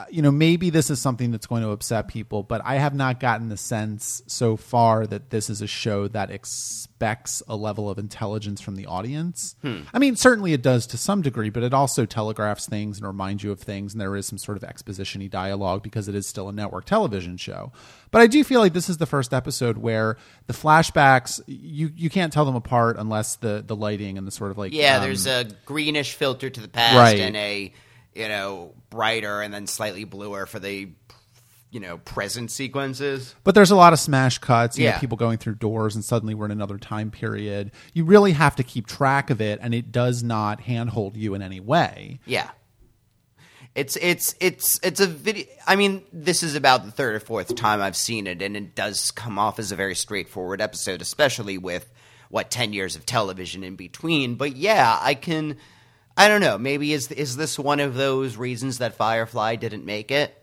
you 0.10 0.22
know, 0.22 0.32
maybe 0.32 0.70
this 0.70 0.90
is 0.90 1.00
something 1.02 1.32
that's 1.32 1.48
going 1.48 1.64
to 1.64 1.70
upset 1.70 2.08
people, 2.08 2.44
but 2.44 2.62
I 2.64 2.76
have 2.76 2.94
not 2.94 3.20
gotten 3.20 3.50
the 3.50 3.58
sense 3.58 4.22
so 4.28 4.56
far 4.58 5.08
that 5.08 5.30
this 5.30 5.50
is 5.50 5.62
a 5.62 5.68
show 5.68 6.08
that 6.10 6.32
expects 6.32 7.42
a 7.48 7.56
level 7.56 7.90
of 7.90 7.98
intelligence 7.98 8.62
from 8.62 8.76
the 8.76 8.86
audience. 8.86 9.56
I 9.64 10.00
mean, 10.00 10.16
certainly 10.16 10.54
it 10.54 10.62
does 10.62 10.86
to 10.88 10.98
some 10.98 11.22
degree, 11.22 11.50
but 11.50 11.64
it 11.64 11.74
also 11.74 12.06
telegraphs 12.06 12.66
things 12.66 12.98
and 12.98 13.08
reminds 13.08 13.44
you 13.44 13.52
of 13.52 13.60
things, 13.60 13.94
and 13.94 14.02
there 14.02 14.16
is 14.16 14.26
some 14.26 14.38
sort 14.38 14.58
of 14.58 14.64
exposition-y 14.64 15.28
dialogue 15.28 15.84
because 15.84 16.08
it 16.08 16.16
is 16.16 16.28
still 16.28 16.50
a 16.50 16.54
network 16.54 16.86
television 16.86 17.38
show. 17.38 17.72
But 18.12 18.22
I 18.22 18.28
do 18.28 18.44
feel 18.44 18.60
like 18.62 18.74
this 18.74 18.90
is 18.90 18.98
the 18.98 19.06
first 19.06 19.34
episode 19.34 19.78
where 19.78 20.18
the 20.48 20.54
flashbacks 20.54 21.42
you 21.48 21.92
you 21.96 22.10
can't 22.10 22.34
tell 22.34 22.46
them 22.46 22.56
apart 22.56 22.98
unless 22.98 23.36
the 23.38 23.64
the 23.66 23.76
lighting 23.76 24.18
and 24.18 24.26
the 24.26 24.32
sort 24.32 24.52
of 24.52 24.58
like 24.58 24.74
yeah, 24.74 24.98
um, 24.98 25.04
there's 25.04 25.28
a 25.28 25.46
greenish 25.66 26.14
filter 26.14 26.50
to 26.50 26.62
the 26.62 26.68
past 26.68 26.96
Right. 26.96 27.20
and 27.20 27.36
a 27.36 27.72
you 28.16 28.28
know 28.28 28.74
brighter 28.90 29.42
and 29.42 29.54
then 29.54 29.68
slightly 29.68 30.04
bluer 30.04 30.46
for 30.46 30.60
the 30.60 30.90
you 31.72 31.80
know 31.80 31.98
present 32.00 32.50
sequences. 32.52 33.36
But 33.44 33.54
there's 33.56 33.72
a 33.72 33.76
lot 33.76 33.94
of 33.94 34.00
smash 34.00 34.40
cuts, 34.40 34.78
you 34.78 34.86
know, 34.86 34.92
Yeah. 34.92 35.00
people 35.00 35.18
going 35.18 35.38
through 35.38 35.56
doors, 35.56 35.96
and 35.96 36.04
suddenly 36.04 36.34
we're 36.34 36.46
in 36.46 36.52
another 36.52 36.78
time 36.78 37.12
period. 37.12 37.72
You 37.94 38.06
really 38.06 38.32
have 38.32 38.56
to 38.58 38.64
keep 38.64 38.88
track 38.88 39.30
of 39.30 39.40
it, 39.42 39.60
and 39.62 39.74
it 39.74 39.92
does 39.92 40.24
not 40.24 40.62
handhold 40.62 41.16
you 41.16 41.34
in 41.36 41.42
any 41.42 41.60
way. 41.60 42.20
Yeah. 42.26 42.50
It's 43.76 43.96
it's 43.98 44.34
it's 44.42 44.80
it's 44.84 45.00
a 45.00 45.06
video. 45.06 45.46
I 45.68 45.76
mean, 45.76 46.04
this 46.12 46.42
is 46.42 46.56
about 46.56 46.86
the 46.86 46.92
third 46.92 47.14
or 47.16 47.20
fourth 47.20 47.56
time 47.56 47.82
I've 47.82 47.96
seen 47.96 48.26
it, 48.26 48.42
and 48.42 48.58
it 48.58 48.74
does 48.74 49.12
come 49.12 49.38
off 49.38 49.60
as 49.60 49.72
a 49.72 49.76
very 49.76 49.94
straightforward 49.96 50.60
episode, 50.60 51.02
especially 51.04 51.60
with 51.60 51.88
what 52.30 52.50
ten 52.50 52.74
years 52.74 52.96
of 52.96 53.06
television 53.06 53.64
in 53.64 53.76
between. 53.76 54.36
But 54.36 54.56
yeah, 54.58 54.98
I 55.00 55.14
can 55.14 55.58
I 56.18 56.28
don't 56.28 56.42
know. 56.42 56.58
Maybe 56.58 56.94
is 56.94 57.12
is 57.12 57.38
this 57.38 57.58
one 57.58 57.80
of 57.80 57.96
those 57.96 58.36
reasons 58.38 58.80
that 58.80 58.96
Firefly 58.96 59.56
didn't 59.56 59.86
make 59.86 60.12
it? 60.12 60.36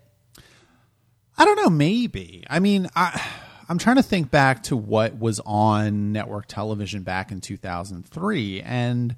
I 1.39 1.45
don't 1.45 1.57
know. 1.57 1.69
Maybe. 1.71 2.45
I 2.49 2.61
mean, 2.61 2.89
I, 2.97 3.23
I'm 3.69 3.79
trying 3.79 3.97
to 3.97 4.03
think 4.03 4.31
back 4.31 4.63
to 4.65 4.77
what 4.77 5.19
was 5.19 5.41
on 5.45 6.13
network 6.13 6.47
television 6.47 7.03
back 7.03 7.31
in 7.31 7.41
2003, 7.43 8.63
and 8.63 9.17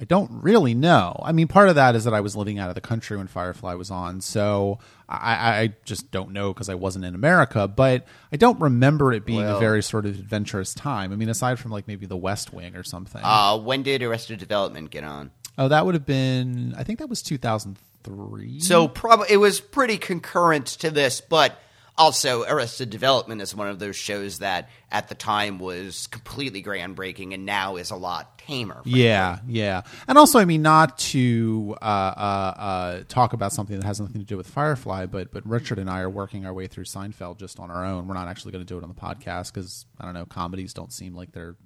I 0.00 0.04
don't 0.04 0.30
really 0.42 0.72
know. 0.72 1.20
I 1.22 1.32
mean, 1.32 1.46
part 1.48 1.68
of 1.68 1.74
that 1.74 1.94
is 1.94 2.04
that 2.04 2.14
I 2.14 2.20
was 2.20 2.36
living 2.36 2.58
out 2.58 2.68
of 2.68 2.74
the 2.74 2.80
country 2.80 3.16
when 3.16 3.26
Firefly 3.26 3.74
was 3.74 3.90
on, 3.90 4.20
so 4.22 4.78
I, 5.08 5.60
I 5.60 5.74
just 5.84 6.10
don't 6.10 6.30
know 6.30 6.54
because 6.54 6.68
I 6.70 6.74
wasn't 6.74 7.04
in 7.04 7.14
America. 7.14 7.68
But 7.68 8.06
I 8.32 8.36
don't 8.36 8.60
remember 8.60 9.12
it 9.12 9.26
being 9.26 9.40
Well- 9.40 9.56
a 9.56 9.60
very 9.60 9.82
sort 9.82 10.06
of 10.06 10.12
adventurous 10.18 10.72
time. 10.72 11.12
I 11.12 11.16
mean, 11.16 11.28
aside 11.28 11.58
from 11.58 11.70
like 11.72 11.86
maybe 11.86 12.06
The 12.06 12.16
West 12.16 12.52
Wing 12.52 12.76
or 12.76 12.84
something. 12.84 13.20
Uh, 13.22 13.58
when 13.58 13.82
did 13.82 14.02
Arrested 14.02 14.38
Development 14.38 14.88
get 14.90 15.04
on? 15.04 15.32
Oh, 15.58 15.68
that 15.68 15.84
would 15.84 15.94
have 15.94 16.06
been. 16.06 16.74
I 16.76 16.84
think 16.84 17.00
that 17.00 17.08
was 17.08 17.22
2003. 17.22 18.60
So 18.60 18.88
probably 18.88 19.26
it 19.30 19.36
was 19.36 19.60
pretty 19.60 19.98
concurrent 19.98 20.66
to 20.66 20.90
this, 20.90 21.20
but 21.20 21.60
also 21.98 22.44
Arrested 22.44 22.90
Development 22.90 23.42
is 23.42 23.54
one 23.54 23.66
of 23.68 23.78
those 23.78 23.96
shows 23.96 24.38
that 24.38 24.70
at 24.90 25.08
the 25.08 25.14
time 25.14 25.58
was 25.58 26.06
completely 26.06 26.62
groundbreaking 26.62 27.34
and 27.34 27.44
now 27.44 27.76
is 27.76 27.90
a 27.90 27.96
lot 27.96 28.38
tamer. 28.38 28.80
Yeah, 28.84 29.40
yeah, 29.46 29.82
and 30.06 30.16
also, 30.16 30.38
I 30.38 30.44
mean, 30.44 30.62
not 30.62 30.96
to 30.98 31.76
uh, 31.82 31.84
uh, 31.84 32.54
uh, 32.56 33.00
talk 33.08 33.32
about 33.32 33.52
something 33.52 33.76
that 33.76 33.84
has 33.84 34.00
nothing 34.00 34.20
to 34.20 34.26
do 34.26 34.36
with 34.36 34.46
Firefly, 34.46 35.06
but 35.06 35.32
but 35.32 35.46
Richard 35.46 35.78
and 35.78 35.90
I 35.90 36.00
are 36.00 36.10
working 36.10 36.46
our 36.46 36.54
way 36.54 36.66
through 36.66 36.84
Seinfeld 36.84 37.38
just 37.38 37.58
on 37.58 37.70
our 37.70 37.84
own. 37.84 38.06
We're 38.06 38.14
not 38.14 38.28
actually 38.28 38.52
going 38.52 38.64
to 38.64 38.68
do 38.68 38.78
it 38.78 38.82
on 38.82 38.88
the 38.88 38.94
podcast 38.94 39.52
because 39.52 39.84
I 40.00 40.04
don't 40.04 40.14
know, 40.14 40.24
comedies 40.24 40.72
don't 40.72 40.92
seem 40.92 41.14
like 41.14 41.32
they're 41.32 41.56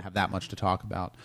have 0.00 0.14
that 0.14 0.30
much 0.30 0.48
to 0.48 0.56
talk 0.56 0.84
about. 0.84 1.16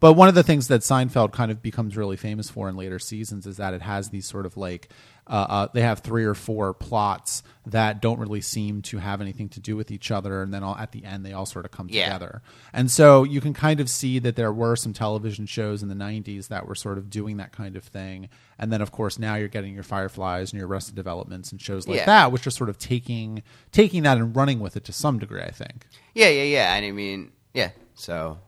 But 0.00 0.14
one 0.14 0.28
of 0.28 0.34
the 0.34 0.42
things 0.42 0.68
that 0.68 0.80
Seinfeld 0.80 1.32
kind 1.32 1.50
of 1.50 1.62
becomes 1.62 1.96
really 1.96 2.16
famous 2.16 2.48
for 2.48 2.68
in 2.68 2.76
later 2.76 2.98
seasons 2.98 3.46
is 3.46 3.58
that 3.58 3.74
it 3.74 3.82
has 3.82 4.08
these 4.08 4.26
sort 4.26 4.46
of 4.46 4.56
like 4.56 4.88
uh, 5.26 5.46
uh, 5.48 5.68
they 5.72 5.82
have 5.82 6.00
three 6.00 6.24
or 6.24 6.34
four 6.34 6.74
plots 6.74 7.44
that 7.66 8.00
don't 8.02 8.18
really 8.18 8.40
seem 8.40 8.82
to 8.82 8.98
have 8.98 9.20
anything 9.20 9.48
to 9.50 9.60
do 9.60 9.76
with 9.76 9.92
each 9.92 10.10
other, 10.10 10.42
and 10.42 10.52
then 10.52 10.64
all, 10.64 10.74
at 10.76 10.90
the 10.90 11.04
end 11.04 11.24
they 11.24 11.32
all 11.32 11.46
sort 11.46 11.64
of 11.64 11.70
come 11.70 11.86
Yeah. 11.88 12.06
together. 12.06 12.42
And 12.72 12.90
so 12.90 13.22
you 13.22 13.40
can 13.40 13.52
kind 13.54 13.78
of 13.78 13.88
see 13.88 14.18
that 14.20 14.34
there 14.34 14.52
were 14.52 14.74
some 14.74 14.92
television 14.92 15.46
shows 15.46 15.84
in 15.84 15.88
the 15.88 15.94
90s 15.94 16.48
that 16.48 16.66
were 16.66 16.74
sort 16.74 16.98
of 16.98 17.10
doing 17.10 17.36
that 17.36 17.52
kind 17.52 17.76
of 17.76 17.84
thing. 17.84 18.28
And 18.58 18.72
then 18.72 18.80
of 18.80 18.90
course 18.90 19.20
now 19.20 19.36
you're 19.36 19.46
getting 19.48 19.72
your 19.74 19.84
Fireflies 19.84 20.50
and 20.52 20.58
your 20.58 20.66
Arrested 20.66 20.96
Developments 20.96 21.52
and 21.52 21.60
shows 21.60 21.86
like 21.86 21.98
Yeah. 21.98 22.06
that 22.06 22.32
which 22.32 22.44
are 22.46 22.50
sort 22.50 22.70
of 22.70 22.78
taking 22.78 23.42
taking 23.70 24.02
that 24.04 24.16
and 24.18 24.34
running 24.34 24.58
with 24.58 24.76
it 24.76 24.82
to 24.84 24.92
some 24.92 25.20
degree, 25.20 25.42
I 25.42 25.50
think. 25.52 25.86
Yeah, 26.14 26.30
yeah, 26.30 26.42
yeah. 26.44 26.74
And 26.74 26.84
I 26.86 26.90
mean, 26.90 27.30
yeah. 27.54 27.70
So 27.94 28.38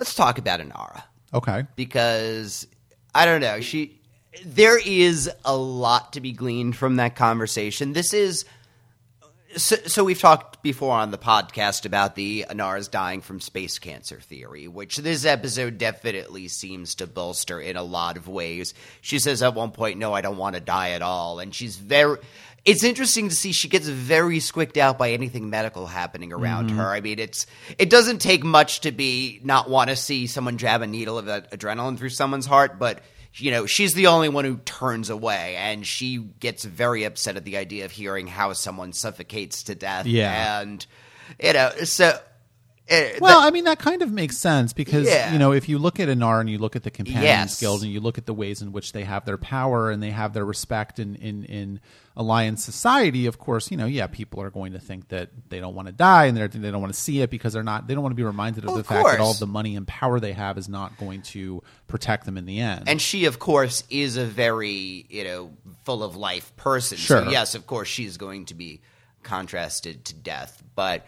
let's 0.00 0.14
talk 0.14 0.38
about 0.38 0.58
Inara 0.60 1.02
Okay. 1.32 1.64
because 1.76 2.66
I 3.14 3.24
don't 3.26 3.40
know. 3.40 3.60
She 3.60 4.00
there 4.44 4.78
is 4.78 5.30
a 5.44 5.56
lot 5.56 6.14
to 6.14 6.20
be 6.20 6.32
gleaned 6.32 6.76
from 6.76 6.96
that 6.96 7.14
conversation. 7.16 7.92
This 7.92 8.12
is 8.12 8.44
so, 9.56 9.74
so 9.86 10.04
we've 10.04 10.20
talked 10.20 10.62
before 10.62 10.92
on 10.94 11.10
the 11.10 11.18
podcast 11.18 11.84
about 11.84 12.14
the 12.14 12.46
Inara's 12.48 12.86
dying 12.86 13.20
from 13.20 13.40
space 13.40 13.80
cancer 13.80 14.20
theory, 14.20 14.68
which 14.68 14.98
this 14.98 15.24
episode 15.24 15.76
definitely 15.76 16.46
seems 16.46 16.94
to 16.96 17.08
bolster 17.08 17.60
in 17.60 17.76
a 17.76 17.82
lot 17.82 18.16
of 18.16 18.28
ways. 18.28 18.74
She 19.00 19.18
says 19.18 19.42
at 19.42 19.54
one 19.54 19.72
point, 19.72 19.98
"No, 19.98 20.14
I 20.14 20.20
don't 20.20 20.36
want 20.36 20.54
to 20.54 20.60
die 20.60 20.90
at 20.90 21.02
all," 21.02 21.40
and 21.40 21.52
she's 21.52 21.76
very. 21.76 22.18
It's 22.64 22.84
interesting 22.84 23.28
to 23.30 23.34
see 23.34 23.52
she 23.52 23.68
gets 23.68 23.88
very 23.88 24.38
squicked 24.38 24.76
out 24.76 24.98
by 24.98 25.12
anything 25.12 25.48
medical 25.48 25.86
happening 25.86 26.32
around 26.32 26.68
mm-hmm. 26.68 26.78
her. 26.78 26.88
I 26.88 27.00
mean, 27.00 27.18
it's 27.18 27.46
it 27.78 27.88
doesn't 27.88 28.18
take 28.18 28.44
much 28.44 28.80
to 28.82 28.92
be 28.92 29.40
not 29.42 29.70
want 29.70 29.90
to 29.90 29.96
see 29.96 30.26
someone 30.26 30.58
jab 30.58 30.82
a 30.82 30.86
needle 30.86 31.18
of 31.18 31.26
adrenaline 31.26 31.96
through 31.96 32.10
someone's 32.10 32.46
heart, 32.46 32.78
but 32.78 33.00
you 33.34 33.50
know, 33.50 33.66
she's 33.66 33.94
the 33.94 34.08
only 34.08 34.28
one 34.28 34.44
who 34.44 34.56
turns 34.58 35.08
away, 35.08 35.56
and 35.56 35.86
she 35.86 36.18
gets 36.18 36.64
very 36.64 37.04
upset 37.04 37.36
at 37.36 37.44
the 37.44 37.56
idea 37.56 37.84
of 37.84 37.92
hearing 37.92 38.26
how 38.26 38.52
someone 38.52 38.92
suffocates 38.92 39.64
to 39.64 39.74
death. 39.74 40.06
Yeah. 40.06 40.60
and 40.60 40.86
you 41.42 41.52
know, 41.52 41.70
so. 41.84 42.18
Eh, 42.90 43.18
Well, 43.20 43.40
that- 43.40 43.46
I 43.46 43.50
mean 43.50 43.64
that 43.64 43.78
kind 43.78 44.02
of 44.02 44.10
makes 44.12 44.36
sense 44.36 44.72
because 44.72 45.06
Yeah. 45.06 45.32
you 45.32 45.38
know 45.38 45.52
if 45.52 45.68
you 45.68 45.78
look 45.78 46.00
at 46.00 46.08
Inara 46.08 46.40
and 46.40 46.50
you 46.50 46.58
look 46.58 46.74
at 46.76 46.82
the 46.82 46.90
Companions 46.90 47.24
Yes. 47.24 47.60
Guild 47.60 47.82
and 47.82 47.90
you 47.92 48.00
look 48.00 48.18
at 48.18 48.26
the 48.26 48.34
ways 48.34 48.60
in 48.62 48.72
which 48.72 48.92
they 48.92 49.04
have 49.04 49.24
their 49.24 49.36
power 49.38 49.90
and 49.90 50.02
they 50.02 50.10
have 50.10 50.32
their 50.32 50.44
respect 50.44 50.98
in 50.98 51.14
in, 51.16 51.44
in 51.44 51.80
Alliance 52.16 52.62
society, 52.64 53.26
of 53.26 53.38
course, 53.38 53.70
you 53.70 53.76
know, 53.76 53.86
yeah, 53.86 54.06
people 54.08 54.42
are 54.42 54.50
going 54.50 54.72
to 54.72 54.80
think 54.80 55.08
that 55.08 55.30
they 55.48 55.60
don't 55.60 55.74
want 55.76 55.86
to 55.86 55.92
die 55.92 56.26
and 56.26 56.36
they're, 56.36 56.48
they 56.48 56.70
don't 56.70 56.80
want 56.80 56.92
to 56.92 56.98
see 57.00 57.22
it 57.22 57.30
because 57.30 57.52
they're 57.52 57.62
not 57.62 57.86
they 57.86 57.94
don't 57.94 58.02
want 58.02 58.10
to 58.12 58.16
be 58.16 58.24
reminded 58.24 58.64
of 58.64 58.68
Well, 58.68 58.74
the 58.74 58.80
of 58.80 58.86
fact 58.88 59.06
that 59.06 59.20
all 59.20 59.30
of 59.30 59.38
the 59.38 59.46
money 59.46 59.76
and 59.76 59.86
power 59.86 60.18
they 60.20 60.32
have 60.32 60.58
is 60.58 60.68
not 60.68 60.98
going 60.98 61.22
to 61.22 61.62
protect 61.86 62.26
them 62.26 62.36
in 62.36 62.44
the 62.46 62.58
end. 62.60 62.88
and 62.88 63.00
she, 63.00 63.24
of 63.26 63.38
course, 63.38 63.84
is 63.88 64.16
a 64.16 64.24
very 64.26 65.06
you 65.08 65.22
know 65.24 65.52
full 65.84 66.02
of 66.02 66.16
life 66.16 66.54
person. 66.56 66.98
Sure. 66.98 67.24
So 67.24 67.30
yes, 67.30 67.54
of 67.54 67.66
course, 67.68 67.88
she's 67.88 68.16
going 68.16 68.46
to 68.46 68.54
be 68.54 68.80
contrasted 69.22 70.04
to 70.06 70.14
death. 70.14 70.62
But 70.74 71.06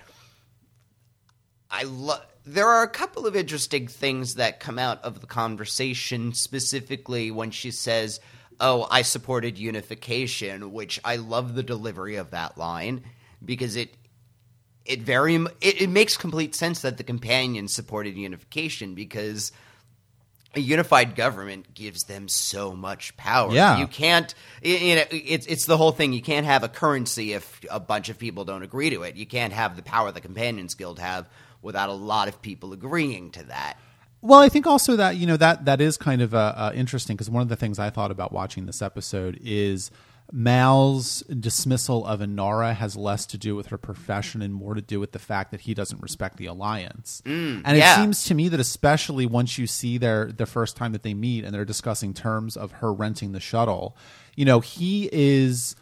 I 1.72 1.84
love. 1.84 2.24
There 2.44 2.68
are 2.68 2.82
a 2.82 2.88
couple 2.88 3.26
of 3.26 3.34
interesting 3.34 3.88
things 3.88 4.34
that 4.34 4.60
come 4.60 4.78
out 4.78 5.02
of 5.02 5.20
the 5.20 5.26
conversation, 5.26 6.34
specifically 6.34 7.30
when 7.30 7.50
she 7.50 7.70
says, 7.70 8.20
"Oh, 8.60 8.86
I 8.90 9.02
supported 9.02 9.58
unification," 9.58 10.72
which 10.72 11.00
I 11.04 11.16
love 11.16 11.54
the 11.54 11.62
delivery 11.62 12.16
of 12.16 12.30
that 12.30 12.58
line 12.58 13.02
because 13.44 13.76
it 13.76 13.94
it 14.84 15.02
very 15.02 15.36
it, 15.36 15.82
it 15.82 15.90
makes 15.90 16.16
complete 16.16 16.54
sense 16.54 16.82
that 16.82 16.98
the 16.98 17.04
companions 17.04 17.72
supported 17.72 18.16
unification 18.16 18.94
because 18.94 19.52
a 20.54 20.60
unified 20.60 21.14
government 21.14 21.72
gives 21.74 22.04
them 22.04 22.28
so 22.28 22.72
much 22.74 23.16
power. 23.16 23.52
Yeah. 23.52 23.78
you 23.78 23.86
can't. 23.86 24.34
You 24.62 24.96
know, 24.96 25.04
it's 25.10 25.46
it's 25.46 25.66
the 25.66 25.76
whole 25.76 25.92
thing. 25.92 26.12
You 26.12 26.22
can't 26.22 26.46
have 26.46 26.62
a 26.62 26.68
currency 26.68 27.32
if 27.32 27.60
a 27.70 27.80
bunch 27.80 28.08
of 28.08 28.18
people 28.18 28.44
don't 28.44 28.62
agree 28.62 28.90
to 28.90 29.02
it. 29.02 29.16
You 29.16 29.26
can't 29.26 29.52
have 29.52 29.76
the 29.76 29.82
power 29.82 30.12
the 30.12 30.20
Companions 30.20 30.74
Guild 30.74 30.98
have 30.98 31.28
without 31.62 31.88
a 31.88 31.94
lot 31.94 32.28
of 32.28 32.42
people 32.42 32.72
agreeing 32.72 33.30
to 33.30 33.44
that. 33.44 33.78
Well, 34.20 34.38
I 34.38 34.48
think 34.48 34.66
also 34.66 34.96
that 34.96 35.16
you 35.16 35.26
know 35.26 35.36
that 35.36 35.64
that 35.64 35.80
is 35.80 35.96
kind 35.96 36.22
of 36.22 36.34
uh, 36.34 36.54
uh, 36.56 36.72
interesting 36.74 37.16
because 37.16 37.30
one 37.30 37.42
of 37.42 37.48
the 37.48 37.56
things 37.56 37.78
I 37.78 37.90
thought 37.90 38.10
about 38.10 38.32
watching 38.32 38.66
this 38.66 38.80
episode 38.80 39.40
is 39.42 39.90
Mal's 40.30 41.22
dismissal 41.22 42.06
of 42.06 42.20
Inara 42.20 42.74
has 42.74 42.96
less 42.96 43.26
to 43.26 43.38
do 43.38 43.56
with 43.56 43.66
her 43.66 43.78
profession 43.78 44.40
and 44.40 44.54
more 44.54 44.74
to 44.74 44.80
do 44.80 45.00
with 45.00 45.12
the 45.12 45.18
fact 45.18 45.50
that 45.50 45.62
he 45.62 45.74
doesn't 45.74 46.00
respect 46.00 46.36
the 46.36 46.46
alliance. 46.46 47.20
and 47.26 47.76
it 47.76 47.80
seems 47.96 48.24
to 48.24 48.34
me 48.34 48.48
that 48.48 48.60
especially 48.60 49.26
once 49.26 49.58
you 49.58 49.66
see 49.66 49.98
their 49.98 50.32
the 50.32 50.46
first 50.46 50.76
time 50.76 50.92
that 50.92 51.02
they 51.02 51.14
meet 51.14 51.44
and 51.44 51.52
they're 51.54 51.64
discussing 51.64 52.14
terms 52.14 52.56
of 52.56 52.72
her 52.72 52.92
renting 52.92 53.32
the 53.32 53.40
shuttle, 53.40 53.96
you 54.36 54.44
know, 54.44 54.60
he 54.60 55.08
is. 55.12 55.74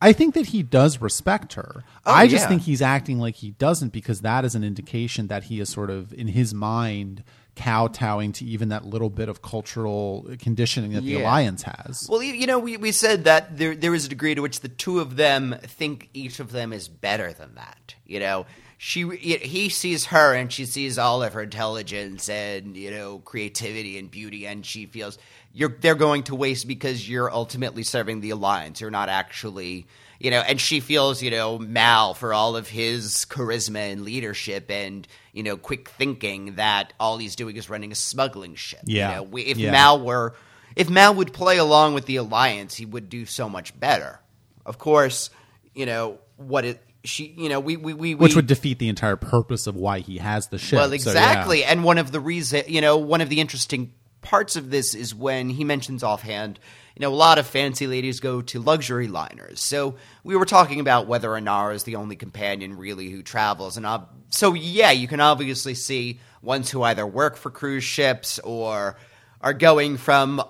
I 0.00 0.12
think 0.12 0.34
that 0.34 0.46
he 0.46 0.62
does 0.62 1.00
respect 1.00 1.54
her. 1.54 1.84
Oh, 2.06 2.12
I 2.12 2.26
just 2.26 2.44
yeah. 2.44 2.48
think 2.48 2.62
he's 2.62 2.82
acting 2.82 3.18
like 3.18 3.36
he 3.36 3.52
doesn't 3.52 3.92
because 3.92 4.20
that 4.20 4.44
is 4.44 4.54
an 4.54 4.64
indication 4.64 5.26
that 5.26 5.44
he 5.44 5.60
is 5.60 5.68
sort 5.68 5.90
of 5.90 6.12
in 6.12 6.28
his 6.28 6.54
mind 6.54 7.24
kowtowing 7.58 8.30
to 8.30 8.44
even 8.44 8.68
that 8.68 8.84
little 8.84 9.10
bit 9.10 9.28
of 9.28 9.42
cultural 9.42 10.24
conditioning 10.38 10.92
that 10.92 11.02
the 11.02 11.20
alliance 11.20 11.64
has. 11.64 12.06
Well, 12.08 12.22
you, 12.22 12.32
you 12.32 12.46
know, 12.46 12.60
we, 12.60 12.76
we 12.76 12.92
said 12.92 13.24
that 13.24 13.58
there 13.58 13.74
there 13.74 13.94
is 13.94 14.06
a 14.06 14.08
degree 14.08 14.34
to 14.34 14.40
which 14.40 14.60
the 14.60 14.68
two 14.68 15.00
of 15.00 15.16
them 15.16 15.56
think 15.62 16.08
each 16.14 16.38
of 16.38 16.52
them 16.52 16.72
is 16.72 16.86
better 16.86 17.32
than 17.32 17.56
that. 17.56 17.96
You 18.06 18.20
know, 18.20 18.46
she 18.78 19.08
he 19.16 19.68
sees 19.68 20.06
her 20.06 20.34
and 20.34 20.52
she 20.52 20.64
sees 20.64 20.98
all 20.98 21.24
of 21.24 21.32
her 21.32 21.42
intelligence 21.42 22.28
and 22.28 22.76
you 22.76 22.92
know 22.92 23.18
creativity 23.18 23.98
and 23.98 24.08
beauty, 24.08 24.46
and 24.46 24.64
she 24.64 24.86
feels 24.86 25.18
you're 25.52 25.76
they're 25.80 25.94
going 25.94 26.24
to 26.24 26.34
waste 26.34 26.66
because 26.68 27.08
you're 27.08 27.32
ultimately 27.32 27.82
serving 27.82 28.20
the 28.20 28.30
alliance. 28.30 28.80
You're 28.80 28.90
not 28.90 29.08
actually. 29.08 29.86
You 30.20 30.32
know, 30.32 30.40
and 30.40 30.60
she 30.60 30.80
feels, 30.80 31.22
you 31.22 31.30
know, 31.30 31.60
Mal 31.60 32.12
for 32.12 32.34
all 32.34 32.56
of 32.56 32.66
his 32.66 33.24
charisma 33.30 33.92
and 33.92 34.02
leadership 34.02 34.68
and, 34.68 35.06
you 35.32 35.44
know, 35.44 35.56
quick 35.56 35.90
thinking 35.90 36.56
that 36.56 36.92
all 36.98 37.18
he's 37.18 37.36
doing 37.36 37.54
is 37.54 37.70
running 37.70 37.92
a 37.92 37.94
smuggling 37.94 38.56
ship. 38.56 38.80
Yeah. 38.84 39.10
You 39.10 39.14
know, 39.14 39.22
we, 39.22 39.42
if 39.42 39.58
Yeah. 39.58 39.70
Mal 39.70 40.00
were 40.00 40.34
if 40.74 40.90
Mal 40.90 41.14
would 41.14 41.32
play 41.32 41.58
along 41.58 41.94
with 41.94 42.06
the 42.06 42.16
alliance, 42.16 42.74
he 42.74 42.84
would 42.84 43.08
do 43.08 43.26
so 43.26 43.48
much 43.48 43.78
better. 43.78 44.18
Of 44.66 44.76
course, 44.78 45.30
you 45.72 45.86
know 45.86 46.18
what 46.36 46.64
it 46.64 46.82
she 47.04 47.32
you 47.38 47.48
know 47.48 47.60
we 47.60 47.76
we 47.76 47.94
we 47.94 48.14
which 48.16 48.32
we- 48.32 48.36
would 48.36 48.48
defeat 48.48 48.80
the 48.80 48.88
entire 48.88 49.14
purpose 49.14 49.68
of 49.68 49.76
why 49.76 50.00
he 50.00 50.18
has 50.18 50.48
the 50.48 50.58
ship. 50.58 50.78
well 50.78 50.88
So, 50.88 50.94
yeah. 50.94 50.96
exactly 50.96 51.62
and 51.62 51.84
one 51.84 51.96
of 51.98 52.10
the 52.10 52.18
reason 52.18 52.64
you 52.66 52.80
know 52.80 52.96
one 52.96 53.20
of 53.20 53.28
the 53.28 53.38
interesting 53.40 53.92
parts 54.28 54.56
of 54.56 54.70
this 54.70 54.94
is 54.94 55.14
when 55.14 55.48
he 55.48 55.64
mentions 55.64 56.02
offhand 56.02 56.60
you 56.94 57.00
know 57.00 57.10
a 57.10 57.16
lot 57.16 57.38
of 57.38 57.46
fancy 57.46 57.86
ladies 57.86 58.20
go 58.20 58.42
to 58.42 58.60
luxury 58.60 59.08
liners. 59.08 59.60
So 59.60 59.94
we 60.22 60.36
were 60.36 60.44
talking 60.44 60.80
about 60.80 61.06
whether 61.06 61.30
Inara 61.30 61.74
is 61.74 61.84
the 61.84 61.96
only 61.96 62.14
companion 62.14 62.76
really 62.76 63.08
who 63.08 63.22
travels. 63.22 63.78
And 63.78 63.86
ob- 63.86 64.10
so 64.28 64.52
yeah 64.52 64.90
you 64.90 65.08
can 65.08 65.20
obviously 65.20 65.74
see 65.74 66.20
ones 66.42 66.70
who 66.70 66.82
either 66.82 67.06
work 67.06 67.36
for 67.36 67.50
cruise 67.50 67.84
ships 67.84 68.38
or 68.40 68.98
are 69.40 69.54
going 69.54 69.96
from 69.96 70.42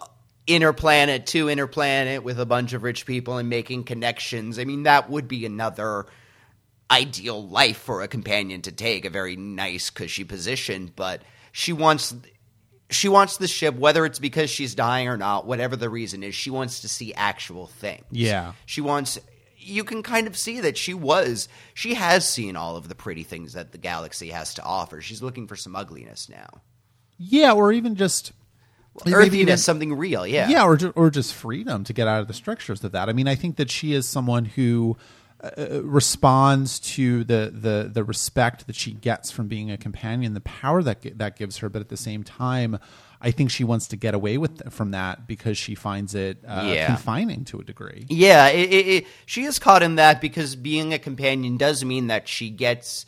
inner 0.48 0.72
planet 0.72 1.26
to 1.26 1.48
inner 1.48 1.68
planet 1.68 2.24
with 2.24 2.40
a 2.40 2.46
bunch 2.46 2.72
of 2.72 2.82
rich 2.82 3.06
people 3.06 3.36
and 3.36 3.48
making 3.48 3.84
connections. 3.84 4.58
I 4.58 4.64
mean 4.64 4.82
that 4.84 5.08
would 5.08 5.28
be 5.28 5.46
another 5.46 6.06
ideal 6.90 7.46
life 7.46 7.76
for 7.76 8.02
a 8.02 8.08
companion 8.08 8.62
to 8.62 8.72
take, 8.72 9.04
a 9.04 9.10
very 9.10 9.36
nice, 9.36 9.90
cushy 9.90 10.24
position, 10.24 10.90
but 10.96 11.22
she 11.52 11.72
wants 11.72 12.14
she 12.90 13.08
wants 13.08 13.36
the 13.36 13.48
ship, 13.48 13.74
whether 13.76 14.04
it's 14.06 14.18
because 14.18 14.50
she's 14.50 14.74
dying 14.74 15.08
or 15.08 15.16
not, 15.16 15.46
whatever 15.46 15.76
the 15.76 15.90
reason 15.90 16.22
is, 16.22 16.34
she 16.34 16.50
wants 16.50 16.80
to 16.80 16.88
see 16.88 17.12
actual 17.14 17.66
things. 17.66 18.04
Yeah. 18.10 18.52
She 18.66 18.80
wants 18.80 19.18
you 19.60 19.84
can 19.84 20.02
kind 20.02 20.26
of 20.26 20.36
see 20.36 20.60
that 20.60 20.78
she 20.78 20.94
was 20.94 21.48
she 21.74 21.94
has 21.94 22.26
seen 22.26 22.56
all 22.56 22.76
of 22.76 22.88
the 22.88 22.94
pretty 22.94 23.22
things 23.24 23.52
that 23.52 23.72
the 23.72 23.78
galaxy 23.78 24.28
has 24.30 24.54
to 24.54 24.62
offer. 24.62 25.00
She's 25.00 25.22
looking 25.22 25.46
for 25.46 25.56
some 25.56 25.76
ugliness 25.76 26.28
now. 26.28 26.62
Yeah, 27.18 27.52
or 27.52 27.72
even 27.72 27.96
just 27.96 28.32
Earthiness, 29.06 29.34
even- 29.34 29.58
something 29.58 29.94
real, 29.94 30.26
yeah. 30.26 30.48
yeah, 30.48 30.64
or 30.64 30.78
or 30.96 31.10
just 31.10 31.32
freedom 31.34 31.84
to 31.84 31.92
get 31.92 32.08
out 32.08 32.20
of 32.20 32.28
the 32.28 32.34
strictures 32.34 32.82
of 32.82 32.92
that. 32.92 33.08
I 33.08 33.12
mean, 33.12 33.28
I 33.28 33.34
think 33.34 33.56
that 33.56 33.70
she 33.70 33.92
is 33.92 34.08
someone 34.08 34.44
who 34.44 34.96
uh, 35.42 35.82
responds 35.82 36.80
to 36.80 37.22
the, 37.24 37.50
the 37.54 37.90
the 37.92 38.02
respect 38.04 38.66
that 38.66 38.74
she 38.76 38.92
gets 38.92 39.30
from 39.30 39.46
being 39.48 39.70
a 39.70 39.76
companion, 39.76 40.34
the 40.34 40.40
power 40.40 40.82
that 40.82 41.18
that 41.18 41.36
gives 41.36 41.58
her, 41.58 41.68
but 41.68 41.80
at 41.80 41.88
the 41.88 41.96
same 41.96 42.24
time. 42.24 42.78
I 43.20 43.32
think 43.32 43.50
she 43.50 43.64
wants 43.64 43.88
to 43.88 43.96
get 43.96 44.14
away 44.14 44.38
with 44.38 44.72
from 44.72 44.92
that 44.92 45.26
because 45.26 45.58
she 45.58 45.74
finds 45.74 46.14
it 46.14 46.38
uh, 46.46 46.70
Yeah. 46.72 46.86
confining 46.86 47.44
to 47.46 47.58
a 47.58 47.64
degree. 47.64 48.06
Yeah, 48.08 48.46
it, 48.46 48.70
it, 48.72 48.86
it, 48.86 49.06
she 49.26 49.42
is 49.42 49.58
caught 49.58 49.82
in 49.82 49.96
that 49.96 50.20
because 50.20 50.54
being 50.54 50.94
a 50.94 51.00
companion 51.00 51.56
does 51.56 51.84
mean 51.84 52.06
that 52.06 52.28
she 52.28 52.48
gets. 52.48 53.06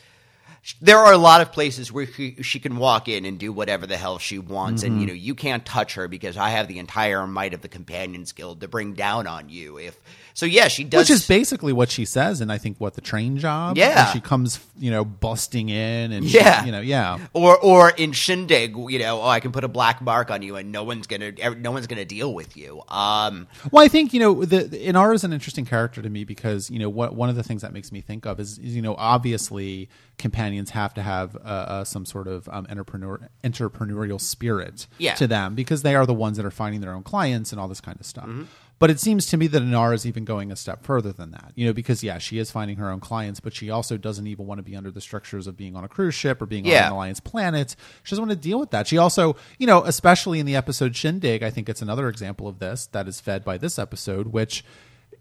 There 0.83 0.99
are 0.99 1.13
a 1.13 1.17
lot 1.17 1.43
of 1.43 1.53
places 1.53 1.93
where 1.93 2.07
she, 2.09 2.35
she 2.43 2.59
can 2.59 2.77
walk 2.77 3.07
in 3.07 3.25
and 3.25 3.39
do 3.39 3.53
whatever 3.53 3.87
the 3.87 3.97
hell 3.97 4.19
she 4.19 4.41
wants, 4.41 4.83
Mm-hmm. 4.83 4.93
and 4.93 5.01
you 5.01 5.07
know 5.07 5.13
you 5.13 5.37
can't 5.37 5.65
touch 5.65 5.95
her 5.95 6.09
because 6.09 6.37
I 6.37 6.51
have 6.51 6.67
the 6.67 6.81
entire 6.81 7.25
might 7.29 7.55
of 7.55 7.61
the 7.61 7.69
Companions 7.69 8.33
Guild 8.33 8.63
to 8.63 8.69
bring 8.69 8.95
down 8.95 9.29
on 9.29 9.49
you. 9.49 9.79
If 9.79 9.97
so, 10.41 10.47
yeah, 10.47 10.69
she 10.69 10.85
does. 10.85 11.03
Which 11.03 11.11
is 11.11 11.29
basically 11.29 11.73
what 11.73 11.91
she 11.91 12.05
says, 12.07 12.41
and 12.41 12.51
I 12.51 12.57
think 12.59 12.79
what 12.79 12.95
the 12.95 13.01
train 13.03 13.37
job. 13.37 13.77
Yeah. 13.77 14.11
she 14.13 14.21
comes, 14.21 14.59
you 14.79 14.91
know, 14.91 15.05
busting 15.05 15.69
in, 15.69 16.13
and 16.13 16.25
Yeah. 16.25 16.65
you 16.65 16.73
know, 16.73 16.81
yeah, 16.81 17.19
or 17.35 17.59
or 17.59 17.91
in 17.91 18.13
Shindig, 18.13 18.75
you 18.77 18.99
know, 18.99 19.21
oh, 19.21 19.29
I 19.29 19.41
can 19.41 19.53
put 19.53 19.65
a 19.65 19.69
black 19.69 20.01
mark 20.01 20.31
on 20.31 20.43
you, 20.43 20.57
and 20.57 20.73
no 20.73 20.83
one's 20.85 21.07
gonna 21.07 21.33
no 21.57 21.71
one's 21.71 21.87
gonna 21.87 22.05
deal 22.05 22.33
with 22.33 22.57
you. 22.57 22.81
Um, 22.89 23.47
Well, 23.71 23.85
I 23.85 23.89
think 23.89 24.13
you 24.15 24.21
know 24.21 24.45
the, 24.45 24.65
the 24.65 24.79
Inara 24.87 25.15
is 25.15 25.25
an 25.25 25.33
interesting 25.33 25.67
character 25.67 26.01
to 26.03 26.09
me 26.09 26.25
because 26.25 26.71
you 26.71 26.79
know 26.79 26.89
what 26.89 27.15
one 27.15 27.29
of 27.29 27.37
the 27.37 27.43
things 27.43 27.63
that 27.63 27.73
makes 27.73 27.93
me 27.93 28.01
think 28.01 28.27
of 28.27 28.41
is, 28.41 28.59
is 28.59 28.75
you 28.75 28.83
know 28.83 28.95
obviously 28.99 29.89
companions 30.19 30.71
have 30.71 30.93
to 30.95 31.03
have 31.03 31.35
uh, 31.37 31.39
uh, 31.39 31.85
some 31.85 32.05
sort 32.05 32.29
of 32.29 32.49
um, 32.51 32.67
entrepreneur 32.71 33.29
entrepreneurial 33.45 34.21
spirit 34.21 34.87
Yeah. 34.99 35.15
to 35.15 35.27
them 35.27 35.55
because 35.55 35.83
they 35.83 35.95
are 35.95 36.07
the 36.07 36.15
ones 36.15 36.37
that 36.37 36.47
are 36.47 36.51
finding 36.51 36.81
their 36.81 36.93
own 36.93 37.03
clients 37.03 37.53
and 37.53 37.61
all 37.61 37.69
this 37.69 37.81
kind 37.81 37.99
of 38.01 38.07
stuff. 38.07 38.25
Mm-hmm. 38.27 38.45
But 38.81 38.89
it 38.89 38.99
seems 38.99 39.27
to 39.27 39.37
me 39.37 39.47
that 39.49 39.63
Inara 39.63 39.95
is 39.95 40.07
even 40.07 40.25
going 40.25 40.51
a 40.51 40.57
step 40.57 40.85
further 40.85 41.13
than 41.13 41.33
that, 41.33 41.53
you 41.55 41.67
know, 41.67 41.75
because 41.75 42.03
yeah, 42.03 42.17
she 42.17 42.39
is 42.39 42.51
finding 42.51 42.79
her 42.79 42.91
own 42.91 42.99
clients, 42.99 43.39
but 43.39 43.55
she 43.55 43.69
also 43.69 43.99
doesn't 43.99 44.27
even 44.27 44.47
want 44.47 44.59
to 44.59 44.63
be 44.63 44.75
under 44.75 44.91
the 44.91 45.03
structures 45.03 45.47
of 45.47 45.55
being 45.55 45.77
on 45.77 45.85
a 45.85 45.89
cruise 45.89 46.15
ship 46.15 46.41
or 46.41 46.47
being 46.47 46.65
on 46.67 46.73
an 46.87 46.93
alliance 46.93 47.21
planet. 47.21 47.77
She 48.03 48.13
doesn't 48.13 48.27
want 48.27 48.31
to 48.43 48.49
deal 48.49 48.59
with 48.59 48.71
that. 48.71 48.87
She 48.87 48.97
also, 48.97 49.37
you 49.59 49.67
know, 49.67 49.85
especially 49.85 50.41
in 50.41 50.47
the 50.47 50.57
episode 50.57 50.97
Shindig, 50.97 51.43
I 51.43 51.51
think 51.51 51.69
it's 51.69 51.83
another 51.83 52.09
example 52.09 52.49
of 52.49 52.59
this 52.59 52.87
that 52.93 53.07
is 53.07 53.21
fed 53.21 53.45
by 53.45 53.59
this 53.59 53.79
episode, 53.79 54.29
which, 54.29 54.65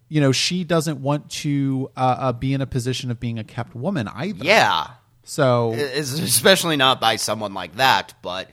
you 0.08 0.22
know, 0.22 0.32
she 0.32 0.64
doesn't 0.64 1.02
want 1.02 1.30
to 1.30 1.92
uh, 1.98 2.16
uh, 2.18 2.32
be 2.32 2.54
in 2.54 2.62
a 2.62 2.66
position 2.66 3.12
of 3.12 3.20
being 3.20 3.40
a 3.40 3.44
kept 3.44 3.76
woman 3.76 4.08
either. 4.08 4.46
yeah, 4.46 4.88
So 5.26 5.74
especially 5.74 6.78
not 6.78 7.02
by 7.02 7.18
someone 7.18 7.54
like 7.54 7.76
that. 7.76 8.14
But 8.22 8.50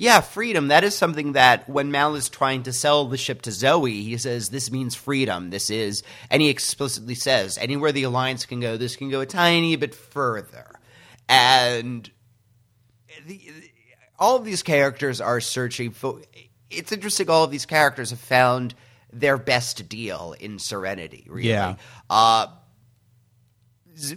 yeah, 0.00 0.20
freedom. 0.20 0.68
That 0.68 0.84
is 0.84 0.96
something 0.96 1.32
that 1.32 1.68
when 1.68 1.90
Mal 1.90 2.14
is 2.14 2.28
trying 2.28 2.62
to 2.62 2.72
sell 2.72 3.06
the 3.06 3.16
ship 3.16 3.42
to 3.42 3.52
Zoe, 3.52 4.04
he 4.04 4.16
says 4.16 4.48
this 4.48 4.70
means 4.70 4.94
freedom. 4.94 5.50
This 5.50 5.70
is, 5.70 6.04
and 6.30 6.40
he 6.40 6.50
explicitly 6.50 7.16
says 7.16 7.58
anywhere 7.58 7.90
the 7.90 8.04
alliance 8.04 8.46
can 8.46 8.60
go, 8.60 8.76
this 8.76 8.94
can 8.94 9.10
go 9.10 9.20
a 9.20 9.26
tiny 9.26 9.74
bit 9.74 9.96
further. 9.96 10.78
And 11.28 12.08
the, 13.26 13.40
all 14.20 14.36
of 14.36 14.44
these 14.44 14.62
characters 14.62 15.20
are 15.20 15.40
searching 15.40 15.90
for. 15.90 16.22
It's 16.70 16.92
interesting. 16.92 17.28
All 17.28 17.42
of 17.42 17.50
these 17.50 17.66
characters 17.66 18.10
have 18.10 18.20
found 18.20 18.76
their 19.12 19.36
best 19.36 19.88
deal 19.88 20.36
in 20.38 20.60
Serenity. 20.60 21.26
Really, 21.28 21.48
Yeah. 21.48 21.74
Uh, 22.08 22.46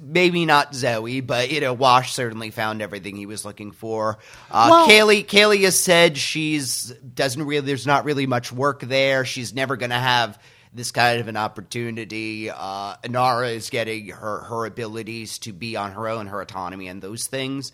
maybe 0.01 0.45
not 0.45 0.73
Zoe, 0.75 1.21
but 1.21 1.51
you 1.51 1.61
know, 1.61 1.73
Wash 1.73 2.13
certainly 2.13 2.51
found 2.51 2.81
everything 2.81 3.15
he 3.15 3.25
was 3.25 3.45
looking 3.45 3.71
for. 3.71 4.17
Uh, 4.49 4.67
Well- 4.71 4.87
Kaylee, 4.87 5.25
Kaylee 5.25 5.63
has 5.63 5.79
said 5.79 6.17
she's 6.17 6.85
doesn't 7.13 7.43
really. 7.43 7.65
There's 7.65 7.87
not 7.87 8.05
really 8.05 8.27
much 8.27 8.51
work 8.51 8.81
there. 8.81 9.25
She's 9.25 9.53
never 9.53 9.75
going 9.77 9.89
to 9.91 9.95
have 9.97 10.39
this 10.73 10.91
kind 10.91 11.19
of 11.19 11.27
an 11.27 11.35
opportunity. 11.37 12.49
Uh, 12.49 12.95
Inara 13.03 13.53
is 13.53 13.69
getting 13.69 14.07
her 14.09 14.39
her 14.43 14.65
abilities 14.65 15.39
to 15.39 15.53
be 15.53 15.75
on 15.75 15.91
her 15.93 16.07
own, 16.07 16.27
her 16.27 16.41
autonomy, 16.41 16.87
and 16.87 17.01
those 17.01 17.27
things. 17.27 17.71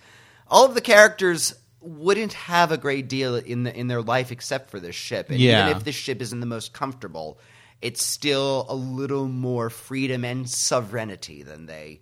All 0.50 0.66
of 0.66 0.74
the 0.74 0.82
characters 0.82 1.54
wouldn't 1.80 2.34
have 2.34 2.72
a 2.72 2.78
great 2.78 3.08
deal 3.08 3.36
in 3.36 3.64
the, 3.64 3.74
in 3.78 3.88
their 3.88 4.02
life 4.02 4.32
except 4.32 4.72
for 4.72 4.80
this 4.80 4.96
ship. 4.96 5.30
And 5.30 5.40
Yeah. 5.40 5.66
even 5.68 5.78
if 5.78 5.84
this 5.84 5.96
ship 5.96 6.22
isn't 6.22 6.40
the 6.40 6.46
most 6.46 6.74
comfortable, 6.74 7.40
it's 7.82 8.06
still 8.06 8.66
a 8.70 8.76
little 8.76 9.28
more 9.28 9.70
freedom 9.70 10.24
and 10.26 10.50
sovereignty 10.50 11.44
than 11.44 11.66
they. 11.66 12.02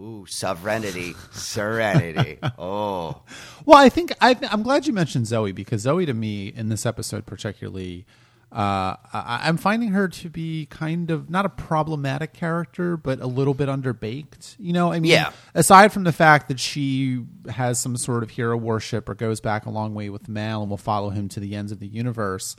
Ooh, 0.00 0.26
sovereignty, 0.26 1.14
serenity. 1.32 2.38
Oh, 2.58 3.22
Well, 3.64 3.78
I 3.78 3.88
think 3.88 4.12
I, 4.20 4.36
I'm 4.50 4.62
glad 4.62 4.86
you 4.86 4.92
mentioned 4.92 5.26
Zoe 5.26 5.52
because 5.52 5.82
Zoe, 5.82 6.04
to 6.06 6.12
me, 6.14 6.48
in 6.48 6.68
this 6.68 6.84
episode 6.84 7.24
particularly, 7.24 8.04
uh, 8.52 8.94
I, 9.12 9.40
I'm 9.44 9.56
finding 9.56 9.88
her 9.90 10.06
to 10.08 10.28
be 10.28 10.66
kind 10.66 11.10
of 11.10 11.30
not 11.30 11.46
a 11.46 11.48
problematic 11.48 12.32
character, 12.34 12.96
but 12.98 13.20
a 13.20 13.26
little 13.26 13.54
bit 13.54 13.68
underbaked. 13.70 14.54
You 14.58 14.74
know, 14.74 14.92
I 14.92 15.00
mean, 15.00 15.10
Yeah. 15.12 15.32
aside 15.54 15.92
from 15.92 16.04
the 16.04 16.12
fact 16.12 16.48
that 16.48 16.60
she 16.60 17.24
has 17.48 17.78
some 17.80 17.96
sort 17.96 18.22
of 18.22 18.30
hero 18.30 18.56
worship 18.56 19.08
or 19.08 19.14
goes 19.14 19.40
back 19.40 19.64
a 19.64 19.70
long 19.70 19.94
way 19.94 20.10
with 20.10 20.28
Mal 20.28 20.60
and 20.60 20.68
will 20.70 20.76
follow 20.76 21.08
him 21.10 21.28
to 21.30 21.40
the 21.40 21.54
ends 21.56 21.72
of 21.72 21.80
the 21.80 21.88
universe. 21.88 22.54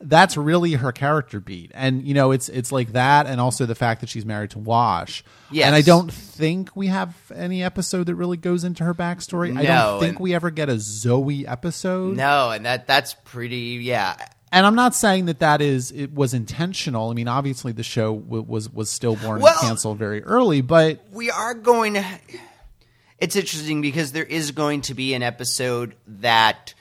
That's 0.00 0.36
really 0.36 0.72
her 0.74 0.92
character 0.92 1.40
beat, 1.40 1.70
and 1.74 2.02
you 2.02 2.12
know 2.14 2.32
it's 2.32 2.48
it's 2.48 2.70
like 2.72 2.92
that, 2.92 3.26
and 3.26 3.40
also 3.40 3.64
the 3.64 3.74
fact 3.74 4.00
that 4.02 4.10
she's 4.10 4.26
married 4.26 4.50
to 4.50 4.58
Wash. 4.58 5.24
Yes. 5.50 5.66
and 5.66 5.74
I 5.74 5.82
don't 5.82 6.12
think 6.12 6.74
we 6.76 6.88
have 6.88 7.16
any 7.34 7.62
episode 7.62 8.04
that 8.08 8.16
really 8.16 8.36
goes 8.36 8.64
into 8.64 8.84
her 8.84 8.92
backstory. 8.94 9.56
I 9.56 9.62
don't 9.64 10.00
think 10.00 10.18
we 10.20 10.34
ever 10.34 10.50
get 10.50 10.68
a 10.68 10.78
Zoe 10.78 11.46
episode. 11.46 12.16
no, 12.16 12.50
and 12.50 12.66
that 12.66 12.86
that's 12.86 13.14
pretty. 13.24 13.78
Yeah, 13.82 14.16
And 14.52 14.66
I'm 14.66 14.74
not 14.74 14.94
saying 14.94 15.26
that 15.26 15.38
that 15.38 15.62
is 15.62 15.90
it 15.92 16.12
was 16.12 16.34
intentional. 16.34 17.10
I 17.10 17.14
mean, 17.14 17.28
obviously 17.28 17.72
the 17.72 17.82
show 17.84 18.16
w- 18.16 18.44
was 18.46 18.68
was 18.70 18.90
stillborn 18.90 19.40
Well- 19.40 19.56
and 19.60 19.68
canceled 19.68 19.98
very 19.98 20.22
early, 20.24 20.60
but 20.60 21.04
we 21.12 21.30
are 21.30 21.54
going 21.54 21.94
to. 21.94 22.04
It's 23.18 23.36
interesting 23.36 23.80
because 23.80 24.12
there 24.12 24.24
is 24.24 24.50
going 24.50 24.82
to 24.82 24.94
be 24.94 25.14
an 25.14 25.22
episode 25.22 25.94
that 26.06 26.74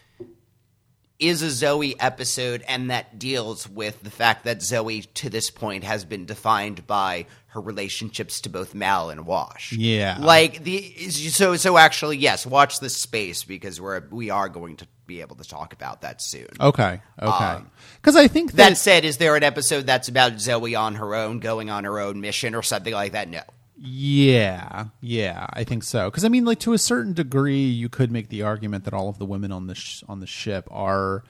is 1.20 1.42
a 1.42 1.50
Zoe 1.50 2.00
episode 2.00 2.64
and 2.68 2.90
that 2.90 3.18
deals 3.20 3.70
with 3.70 4.02
the 4.04 4.10
fact 4.10 4.44
that 4.46 4.62
Zoe 4.62 5.02
to 5.02 5.30
this 5.30 5.50
point 5.50 5.84
has 5.84 6.06
been 6.06 6.26
defined 6.26 6.86
by 6.88 7.26
her 7.48 7.62
relationships 7.62 8.42
to 8.42 8.50
both 8.50 8.74
Mal 8.74 9.10
and 9.12 9.26
Wash. 9.26 9.74
Yeah. 9.74 10.18
Like 10.20 10.64
the 10.64 10.82
so 11.10 11.56
so 11.56 11.78
actually 11.78 12.18
yes, 12.18 12.46
watch 12.46 12.80
this 12.80 12.98
space 12.98 13.44
because 13.44 13.80
we're 13.80 14.02
we 14.10 14.32
are 14.32 14.50
going 14.50 14.78
to 14.78 14.88
be 15.06 15.22
able 15.22 15.36
to 15.36 15.44
talk 15.48 15.74
about 15.74 16.02
that 16.02 16.22
soon. 16.22 16.48
okay, 16.60 17.02
okay. 17.22 17.58
Because 17.98 18.16
I 18.16 18.28
think 18.28 18.54
that, 18.54 18.68
Um, 18.68 18.70
That 18.72 18.78
said, 18.78 19.06
is 19.06 19.18
there 19.18 19.36
an 19.36 19.44
episode 19.44 19.86
that's 19.86 20.08
about 20.08 20.40
Zoe 20.40 20.76
on 20.76 20.96
her 20.96 21.14
own, 21.14 21.40
going 21.40 21.70
on 21.70 21.84
her 21.84 22.00
own 22.00 22.22
mission 22.22 22.56
or 22.56 22.64
something 22.64 22.94
like 22.94 23.12
that? 23.12 23.28
No. 23.30 23.42
Yeah, 23.76 24.86
yeah, 25.02 25.48
I 25.52 25.64
think 25.64 25.84
so. 25.84 26.10
Because 26.10 26.24
I 26.24 26.30
mean, 26.30 26.46
like 26.46 26.60
to 26.60 26.74
a 26.74 26.78
certain 26.78 27.14
degree, 27.14 27.66
you 27.66 27.90
could 27.90 28.12
make 28.12 28.30
the 28.30 28.44
argument 28.44 28.86
that 28.86 28.94
all 28.94 29.10
of 29.10 29.18
the 29.18 29.26
women 29.26 29.52
on 29.52 29.68
the 29.68 29.76
sh- 29.76 30.04
on 30.08 30.20
the 30.20 30.28
ship 30.28 30.68
are 30.72 31.24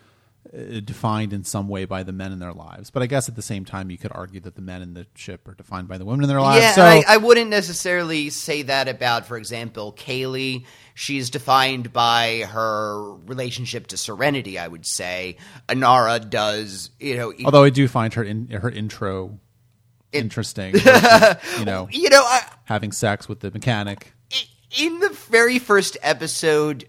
uh, 0.53 0.82
defined 0.82 1.32
in 1.32 1.45
some 1.45 1.69
way 1.69 1.86
by 1.86 2.03
the 2.03 2.12
men 2.12 2.34
in 2.34 2.39
their 2.39 2.51
lives. 2.51 2.89
But 2.89 3.01
I 3.01 3.06
guess 3.06 3.29
at 3.29 3.36
the 3.36 3.41
same 3.41 3.63
time, 3.63 3.89
you 3.89 3.97
could 3.97 4.12
argue 4.13 4.41
that 4.41 4.56
the 4.56 4.62
men 4.62 4.82
in 4.82 4.93
the 4.93 5.08
ship 5.15 5.47
are 5.47 5.53
defined 5.53 5.88
by 5.88 5.97
the 5.97 6.03
women 6.03 6.25
in 6.25 6.27
their 6.27 6.41
lives. 6.41 6.62
Yeah, 6.62 6.71
so 6.73 6.84
I, 6.84 7.03
I 7.08 7.17
wouldn't 7.17 7.49
necessarily 7.49 8.29
say 8.29 8.63
that 8.63 8.89
about, 8.89 9.25
for 9.25 9.38
example, 9.38 9.93
Kaylee. 9.93 10.65
She's 10.95 11.29
defined 11.29 11.93
by 11.93 12.43
her 12.49 13.15
relationship 13.25 13.88
to 13.88 13.97
Serenity. 13.97 14.60
I 14.60 14.67
would 14.67 14.86
say 14.86 15.38
Inara 15.69 16.29
does. 16.29 16.89
You 16.99 17.17
know, 17.17 17.34
although 17.45 17.63
I 17.63 17.69
do 17.69 17.88
find 17.88 18.13
her 18.13 18.23
in 18.23 18.49
her 18.49 18.69
intro 18.69 19.39
interesting, 20.13 20.73
she's, 20.73 20.86
you 21.60 21.65
know, 21.65 21.88
you 21.91 22.10
know, 22.10 22.21
I, 22.21 22.41
having 22.65 22.91
sex 22.91 23.28
with 23.28 23.39
the 23.41 23.52
mechanic. 23.52 24.13
in 24.80 24.99
the 24.99 25.10
very 25.10 25.60
first 25.60 25.97
episode, 26.02 26.88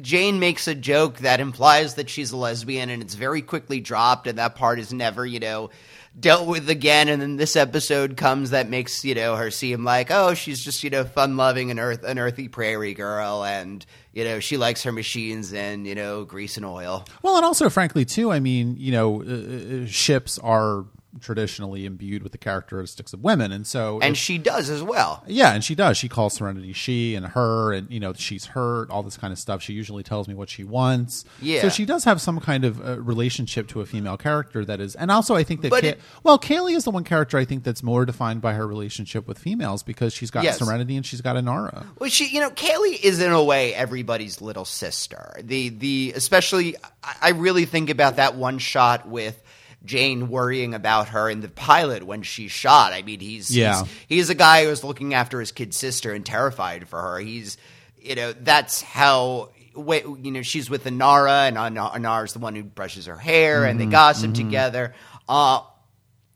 Jayne 0.00 0.38
makes 0.38 0.68
a 0.68 0.74
joke 0.74 1.18
that 1.18 1.40
implies 1.40 1.94
that 1.94 2.10
she's 2.10 2.32
a 2.32 2.36
lesbian, 2.36 2.90
and 2.90 3.02
it's 3.02 3.14
very 3.14 3.42
quickly 3.42 3.80
dropped, 3.80 4.26
and 4.26 4.38
that 4.38 4.54
part 4.54 4.78
is 4.78 4.92
never, 4.92 5.24
you 5.24 5.40
know, 5.40 5.70
dealt 6.18 6.46
with 6.46 6.68
again. 6.68 7.08
And 7.08 7.20
then 7.20 7.36
this 7.36 7.56
episode 7.56 8.16
comes 8.16 8.50
that 8.50 8.68
makes 8.68 9.04
you 9.04 9.14
know 9.14 9.36
her 9.36 9.50
seem 9.50 9.84
like, 9.84 10.10
oh, 10.10 10.34
she's 10.34 10.62
just 10.62 10.82
you 10.84 10.90
know 10.90 11.04
fun 11.04 11.36
loving 11.36 11.70
an 11.70 11.78
earth 11.78 12.04
an 12.04 12.18
earthy 12.18 12.48
prairie 12.48 12.94
girl, 12.94 13.44
and 13.44 13.84
you 14.12 14.24
know 14.24 14.40
she 14.40 14.56
likes 14.56 14.82
her 14.82 14.92
machines 14.92 15.52
and 15.52 15.86
you 15.86 15.94
know 15.94 16.24
grease 16.24 16.56
and 16.56 16.66
oil. 16.66 17.06
Well, 17.22 17.36
and 17.36 17.44
also, 17.44 17.70
frankly, 17.70 18.04
too. 18.04 18.32
I 18.32 18.40
mean, 18.40 18.76
you 18.78 18.92
know, 18.92 19.22
uh, 19.22 19.84
uh, 19.84 19.86
ships 19.86 20.38
are 20.38 20.84
traditionally 21.20 21.86
imbued 21.86 22.22
with 22.22 22.32
the 22.32 22.38
characteristics 22.38 23.12
of 23.12 23.22
women, 23.22 23.52
and 23.52 23.66
so 23.66 23.98
and 24.00 24.16
she 24.16 24.38
does 24.38 24.70
as 24.70 24.82
well. 24.82 25.22
yeah, 25.26 25.52
and 25.52 25.62
she 25.64 25.74
does. 25.74 25.96
She 25.96 26.08
calls 26.08 26.34
Serenity 26.34 26.72
she 26.72 27.14
and 27.14 27.26
her, 27.26 27.72
and 27.72 27.90
you 27.90 28.00
know 28.00 28.12
she's 28.12 28.46
hurt, 28.46 28.90
all 28.90 29.02
this 29.02 29.16
kind 29.16 29.32
of 29.32 29.38
stuff. 29.38 29.62
She 29.62 29.72
usually 29.72 30.02
tells 30.02 30.28
me 30.28 30.34
what 30.34 30.48
she 30.48 30.64
wants. 30.64 31.24
Yeah. 31.40 31.62
So 31.62 31.68
she 31.68 31.84
does 31.84 32.04
have 32.04 32.20
some 32.20 32.40
kind 32.40 32.64
of 32.64 32.84
uh, 32.86 33.00
relationship 33.00 33.68
to 33.68 33.80
a 33.80 33.86
female 33.86 34.16
character 34.16 34.64
that 34.64 34.80
is, 34.80 34.94
and 34.94 35.10
also 35.10 35.34
I 35.34 35.42
think 35.44 35.62
that 35.62 35.70
But 35.70 35.82
Ka- 35.82 35.88
it- 35.88 36.00
well, 36.22 36.38
Kaylee 36.38 36.76
is 36.76 36.84
the 36.84 36.90
one 36.90 37.04
character 37.04 37.38
I 37.38 37.44
think 37.44 37.64
that's 37.64 37.82
more 37.82 38.04
defined 38.04 38.40
by 38.40 38.54
her 38.54 38.66
relationship 38.66 39.26
with 39.28 39.38
females 39.38 39.82
because 39.82 40.12
she's 40.12 40.30
got 40.30 40.44
Yes. 40.44 40.58
Serenity 40.58 40.96
and 40.96 41.04
she's 41.06 41.20
got 41.20 41.36
Inara. 41.36 41.86
Well, 41.98 42.10
she, 42.10 42.26
you 42.28 42.40
know, 42.40 42.50
Kaylee 42.50 43.00
is 43.02 43.20
in 43.20 43.32
a 43.32 43.42
way 43.42 43.74
everybody's 43.74 44.40
little 44.40 44.64
sister. 44.64 45.36
The 45.42 45.70
the 45.70 46.12
especially, 46.14 46.76
I, 47.02 47.14
I 47.22 47.28
really 47.30 47.64
think 47.66 47.90
about 47.90 48.16
that 48.16 48.34
one 48.36 48.58
shot 48.58 49.08
with 49.08 49.42
Jayne 49.84 50.28
worrying 50.28 50.74
about 50.74 51.08
her 51.10 51.28
in 51.30 51.40
the 51.40 51.48
pilot 51.48 52.02
when 52.04 52.22
she's 52.22 52.50
shot. 52.50 52.92
I 52.92 53.02
mean, 53.02 53.20
he's 53.20 53.54
Yeah. 53.56 53.84
he's, 53.84 53.92
he's 54.08 54.30
a 54.30 54.34
guy 54.34 54.64
who's 54.64 54.82
looking 54.82 55.14
after 55.14 55.38
his 55.40 55.52
kid 55.52 55.74
sister 55.74 56.12
and 56.12 56.24
terrified 56.26 56.88
for 56.88 57.00
her. 57.00 57.18
He's, 57.18 57.56
you 58.00 58.14
know, 58.14 58.32
that's 58.32 58.82
how. 58.82 59.50
You 59.78 60.30
know, 60.30 60.40
she's 60.40 60.70
with 60.70 60.84
Inara 60.84 61.48
and 61.48 61.58
Inara's 61.58 62.32
the 62.32 62.38
one 62.38 62.54
who 62.54 62.62
brushes 62.62 63.04
her 63.06 63.16
hair, 63.16 63.66
and 63.66 63.78
they 63.78 63.84
gossip 63.84 64.32
together. 64.32 64.94
Uh, 65.28 65.60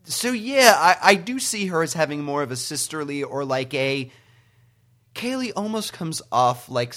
so 0.03 0.31
yeah, 0.31 0.73
I, 0.77 0.97
I 1.01 1.15
do 1.15 1.39
see 1.39 1.65
her 1.65 1.81
as 1.81 1.93
having 1.95 2.23
more 2.23 2.43
of 2.43 2.51
a 2.51 2.55
sisterly 2.55 3.23
or 3.23 3.43
like 3.43 3.73
a 3.73 4.11
Kaylee 5.13 5.51
almost 5.55 5.91
comes 5.93 6.21
off 6.31 6.69
like 6.69 6.95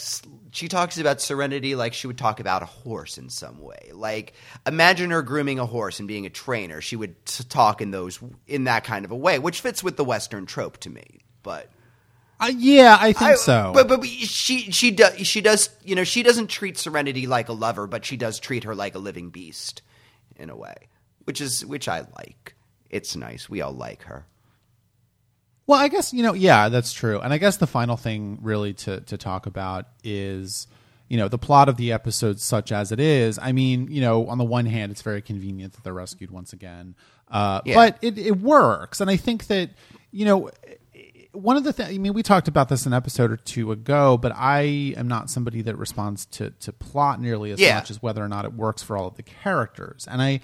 she 0.52 0.68
talks 0.68 0.98
about 0.98 1.20
serenity 1.20 1.74
like 1.74 1.94
she 1.94 2.06
would 2.06 2.16
talk 2.18 2.38
about 2.38 2.62
a 2.62 2.66
horse 2.66 3.18
in 3.18 3.28
some 3.28 3.58
way. 3.58 3.90
Like 3.92 4.34
imagine 4.66 5.10
her 5.10 5.22
grooming 5.22 5.58
a 5.58 5.66
horse 5.66 5.98
and 5.98 6.06
being 6.06 6.24
a 6.24 6.30
trainer. 6.30 6.80
She 6.80 6.94
would 6.96 7.24
t- 7.26 7.42
talk 7.44 7.80
in 7.80 7.90
those 7.90 8.20
in 8.46 8.64
that 8.64 8.84
kind 8.84 9.04
of 9.04 9.10
a 9.10 9.16
way, 9.16 9.38
which 9.40 9.60
fits 9.60 9.82
with 9.82 9.96
the 9.96 10.04
western 10.04 10.46
trope 10.46 10.78
to 10.78 10.90
me. 10.90 11.22
But 11.42 11.68
Uh, 12.38 12.52
yeah, 12.56 12.96
I 13.00 13.12
think 13.12 13.32
I- 13.32 13.34
so. 13.34 13.72
But, 13.74 13.88
but 13.88 14.00
but 14.00 14.08
she 14.08 14.70
she 14.70 14.92
does 14.92 15.16
she 15.26 15.40
does 15.40 15.70
you 15.82 15.96
know 15.96 16.04
she 16.04 16.22
doesn't 16.22 16.48
treat 16.48 16.78
Serenity 16.78 17.26
like 17.26 17.48
a 17.48 17.52
lover, 17.52 17.86
but 17.88 18.04
she 18.04 18.16
does 18.16 18.38
treat 18.38 18.62
her 18.64 18.74
like 18.76 18.94
a 18.94 18.98
living 19.00 19.30
beast 19.30 19.82
in 20.36 20.50
a 20.50 20.56
way, 20.56 20.74
which 21.24 21.40
is 21.40 21.66
which 21.66 21.88
I 21.88 22.06
like. 22.16 22.54
It's 22.90 23.16
nice. 23.16 23.48
We 23.50 23.60
all 23.60 23.72
like 23.72 24.02
her. 24.04 24.24
Well, 25.66 25.80
I 25.80 25.88
guess 25.88 26.12
you 26.12 26.22
know, 26.22 26.34
yeah, 26.34 26.68
that's 26.68 26.92
true. 26.92 27.20
And 27.20 27.32
I 27.32 27.38
guess 27.38 27.56
the 27.56 27.66
final 27.66 27.96
thing 27.96 28.38
really 28.42 28.74
to 28.74 29.00
to 29.02 29.16
talk 29.16 29.46
about 29.46 29.86
is 30.02 30.66
you 31.08 31.16
know 31.16 31.28
the 31.28 31.38
plot 31.38 31.68
of 31.68 31.76
the 31.76 31.92
episode, 31.92 32.40
such 32.40 32.70
as 32.72 32.92
it 32.92 33.00
is. 33.00 33.38
I 33.40 33.52
mean, 33.52 33.88
you 33.90 34.00
know, 34.00 34.26
on 34.28 34.38
the 34.38 34.44
one 34.44 34.66
hand, 34.66 34.92
it's 34.92 35.02
very 35.02 35.22
convenient 35.22 35.72
that 35.74 35.84
they're 35.84 35.92
rescued 35.94 36.30
once 36.30 36.52
again, 36.52 36.94
uh, 37.30 37.60
Yeah. 37.64 37.74
but 37.74 37.98
it, 38.02 38.18
it 38.18 38.40
works. 38.40 39.00
And 39.00 39.08
I 39.10 39.16
think 39.16 39.46
that 39.46 39.70
you 40.12 40.24
know. 40.24 40.50
One 41.32 41.56
of 41.56 41.64
the 41.64 41.72
things, 41.72 41.88
I 41.92 41.98
mean, 41.98 42.12
we 42.12 42.22
talked 42.22 42.46
about 42.46 42.68
this 42.68 42.86
an 42.86 42.92
episode 42.92 43.32
or 43.32 43.36
two 43.36 43.72
ago, 43.72 44.16
but 44.16 44.30
I 44.36 44.94
am 44.96 45.08
not 45.08 45.28
somebody 45.28 45.62
that 45.62 45.76
responds 45.76 46.26
to, 46.26 46.50
to 46.50 46.72
plot 46.72 47.20
nearly 47.20 47.50
as 47.50 47.58
Yeah. 47.58 47.74
much 47.74 47.90
as 47.90 48.00
whether 48.00 48.22
or 48.24 48.28
not 48.28 48.44
it 48.44 48.52
works 48.52 48.84
for 48.84 48.96
all 48.96 49.08
of 49.08 49.16
the 49.16 49.24
characters. 49.24 50.06
And 50.08 50.22
I, 50.22 50.38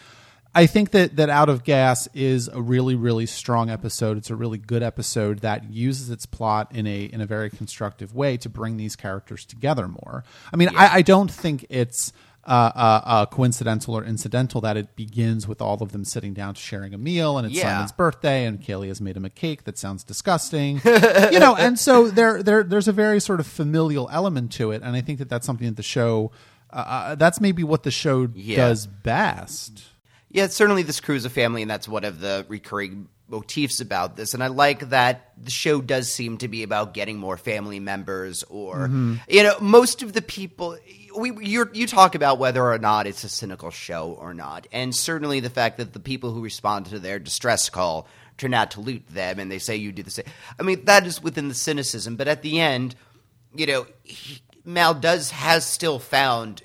I 0.54 0.66
think 0.66 0.90
that 0.90 1.16
that 1.16 1.30
Out 1.30 1.48
of 1.48 1.62
Gas 1.64 2.08
is 2.14 2.48
a 2.48 2.60
really 2.60 2.94
really 2.96 3.26
strong 3.26 3.70
episode. 3.70 4.16
It's 4.18 4.30
a 4.30 4.36
really 4.36 4.58
good 4.58 4.82
episode 4.82 5.40
that 5.40 5.70
uses 5.70 6.10
its 6.10 6.26
plot 6.26 6.72
in 6.74 6.86
a 6.86 7.04
in 7.04 7.20
a 7.20 7.26
very 7.26 7.50
constructive 7.50 8.14
way 8.14 8.36
to 8.38 8.48
bring 8.48 8.76
these 8.76 8.96
characters 8.96 9.44
together 9.44 9.86
more. 9.88 10.24
I 10.52 10.56
mean, 10.56 10.68
I, 10.76 10.96
I 10.96 11.02
don't 11.02 11.30
think 11.30 11.66
it's 11.70 12.12
uh, 12.46 12.72
uh, 12.74 13.00
uh, 13.04 13.26
coincidental 13.26 13.96
or 13.96 14.02
incidental 14.02 14.60
that 14.62 14.76
it 14.76 14.96
begins 14.96 15.46
with 15.46 15.60
all 15.60 15.80
of 15.82 15.92
them 15.92 16.04
sitting 16.04 16.32
down 16.32 16.54
to 16.54 16.60
sharing 16.60 16.94
a 16.94 16.98
meal 16.98 17.36
and 17.36 17.46
it's 17.46 17.54
Yeah. 17.54 17.74
Simon's 17.74 17.92
birthday 17.92 18.46
and 18.46 18.58
Kaylee 18.60 18.88
has 18.88 18.98
made 19.00 19.14
him 19.16 19.26
a 19.26 19.30
cake 19.30 19.64
that 19.64 19.76
sounds 19.78 20.02
disgusting, 20.02 20.80
you 20.84 21.38
know. 21.38 21.54
And 21.54 21.78
so 21.78 22.08
there 22.08 22.42
there 22.42 22.64
there's 22.64 22.88
a 22.88 22.92
very 22.92 23.20
sort 23.20 23.38
of 23.40 23.46
familial 23.46 24.08
element 24.10 24.50
to 24.52 24.72
it, 24.72 24.82
and 24.82 24.96
I 24.96 25.00
think 25.00 25.18
that 25.20 25.28
that's 25.28 25.46
something 25.46 25.66
that 25.68 25.76
the 25.76 25.82
show. 25.84 26.32
Uh, 26.72 26.76
uh, 26.76 27.14
that's 27.16 27.40
maybe 27.40 27.64
what 27.64 27.82
the 27.82 27.90
show 27.90 28.28
Yeah. 28.34 28.56
does 28.58 28.86
best. 28.86 29.82
Yeah, 30.30 30.46
certainly 30.46 30.82
this 30.82 31.00
crew 31.00 31.16
is 31.16 31.24
a 31.24 31.30
family, 31.30 31.62
and 31.62 31.70
that's 31.70 31.88
one 31.88 32.04
of 32.04 32.20
the 32.20 32.46
recurring 32.48 33.08
motifs 33.28 33.80
about 33.80 34.16
this. 34.16 34.34
And 34.34 34.42
I 34.42 34.48
like 34.48 34.90
that 34.90 35.32
the 35.42 35.50
show 35.50 35.80
does 35.80 36.12
seem 36.12 36.38
to 36.38 36.48
be 36.48 36.62
about 36.62 36.94
getting 36.94 37.18
more 37.18 37.36
family 37.36 37.80
members, 37.80 38.44
or 38.44 38.76
mm-hmm. 38.76 39.16
you 39.28 39.42
know, 39.42 39.54
most 39.60 40.02
of 40.02 40.12
the 40.12 40.22
people. 40.22 40.76
We 41.16 41.32
you 41.44 41.68
you 41.72 41.86
talk 41.88 42.14
about 42.14 42.38
whether 42.38 42.64
or 42.64 42.78
not 42.78 43.08
it's 43.08 43.24
a 43.24 43.28
cynical 43.28 43.70
show 43.70 44.16
or 44.20 44.34
not, 44.34 44.68
and 44.72 44.94
certainly 44.94 45.40
the 45.40 45.50
fact 45.50 45.78
that 45.78 45.92
the 45.92 46.00
people 46.00 46.32
who 46.32 46.42
respond 46.42 46.86
to 46.86 47.00
their 47.00 47.18
distress 47.18 47.68
call 47.68 48.06
turn 48.38 48.54
out 48.54 48.72
to 48.72 48.80
loot 48.80 49.06
them, 49.08 49.40
and 49.40 49.50
they 49.50 49.58
say 49.58 49.76
you 49.76 49.90
do 49.90 50.04
the 50.04 50.10
same. 50.10 50.26
I 50.58 50.62
mean, 50.62 50.84
that 50.84 51.06
is 51.06 51.22
within 51.22 51.48
the 51.48 51.54
cynicism, 51.54 52.14
but 52.16 52.28
at 52.28 52.42
the 52.42 52.60
end, 52.60 52.94
you 53.54 53.66
know, 53.66 53.86
he, 54.04 54.40
Mal 54.64 54.94
does 54.94 55.30
has 55.30 55.66
still 55.66 55.98
found 55.98 56.62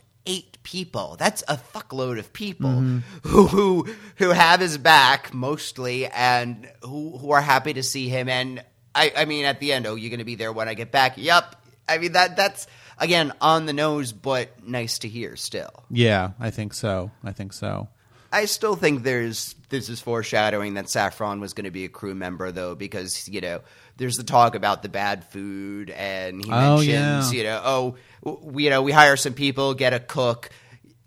people. 0.65 1.15
That's 1.17 1.41
a 1.47 1.56
fuckload 1.56 2.19
of 2.19 2.34
people 2.34 2.71
mm-hmm. 2.71 3.30
who, 3.30 3.47
who 3.47 3.88
who 4.17 4.32
have 4.32 4.60
his 4.60 4.78
back 4.78 5.34
mostly, 5.34 6.08
and 6.08 6.69
who 6.82 7.17
who 7.17 7.32
are 7.32 7.41
happy 7.41 7.73
to 7.73 7.84
see 7.84 8.10
him. 8.10 8.28
And 8.28 8.62
I, 8.93 9.13
I 9.15 9.25
mean, 9.25 9.45
at 9.45 9.62
the 9.62 9.71
end, 9.71 9.88
oh, 9.88 9.95
you're 9.95 10.10
going 10.10 10.19
to 10.19 10.25
be 10.25 10.36
there 10.36 10.51
when 10.51 10.67
I 10.67 10.73
get 10.73 10.91
back. 10.91 11.13
Yep. 11.15 11.56
I 11.88 11.99
mean 11.99 12.13
that 12.13 12.36
that's 12.36 12.67
again 12.97 13.32
on 13.39 13.65
the 13.65 13.73
nose, 13.73 14.12
but 14.12 14.67
nice 14.67 14.99
to 14.99 15.08
hear 15.08 15.38
still. 15.38 15.86
Yeah, 15.89 16.32
I 16.39 16.49
think 16.49 16.73
so. 16.73 17.12
I 17.23 17.32
think 17.32 17.54
so. 17.54 17.88
I 18.32 18.45
still 18.45 18.75
think 18.75 19.04
there's 19.04 19.56
this 19.69 19.88
is 19.88 20.01
foreshadowing 20.01 20.73
that 20.73 20.89
Saffron 20.89 21.39
was 21.39 21.54
going 21.54 21.65
to 21.65 21.71
be 21.71 21.86
a 21.86 21.89
crew 21.89 22.15
member 22.15 22.51
though, 22.51 22.75
because 22.75 23.30
you 23.30 23.39
know 23.39 23.62
there's 23.97 24.17
the 24.17 24.23
talk 24.23 24.55
about 24.55 24.84
the 24.84 24.89
bad 24.89 25.23
food, 25.25 25.89
and 25.89 26.43
he 26.43 26.51
Oh, 26.51 26.77
mentions 26.77 26.88
yeah. 26.88 27.38
you 27.38 27.43
know 27.43 27.62
oh 27.63 27.95
w- 28.23 28.63
you 28.65 28.69
know 28.69 28.81
we 28.81 28.91
hire 28.91 29.17
some 29.17 29.34
people, 29.34 29.73
get 29.73 29.93
a 29.93 29.99
cook. 29.99 30.49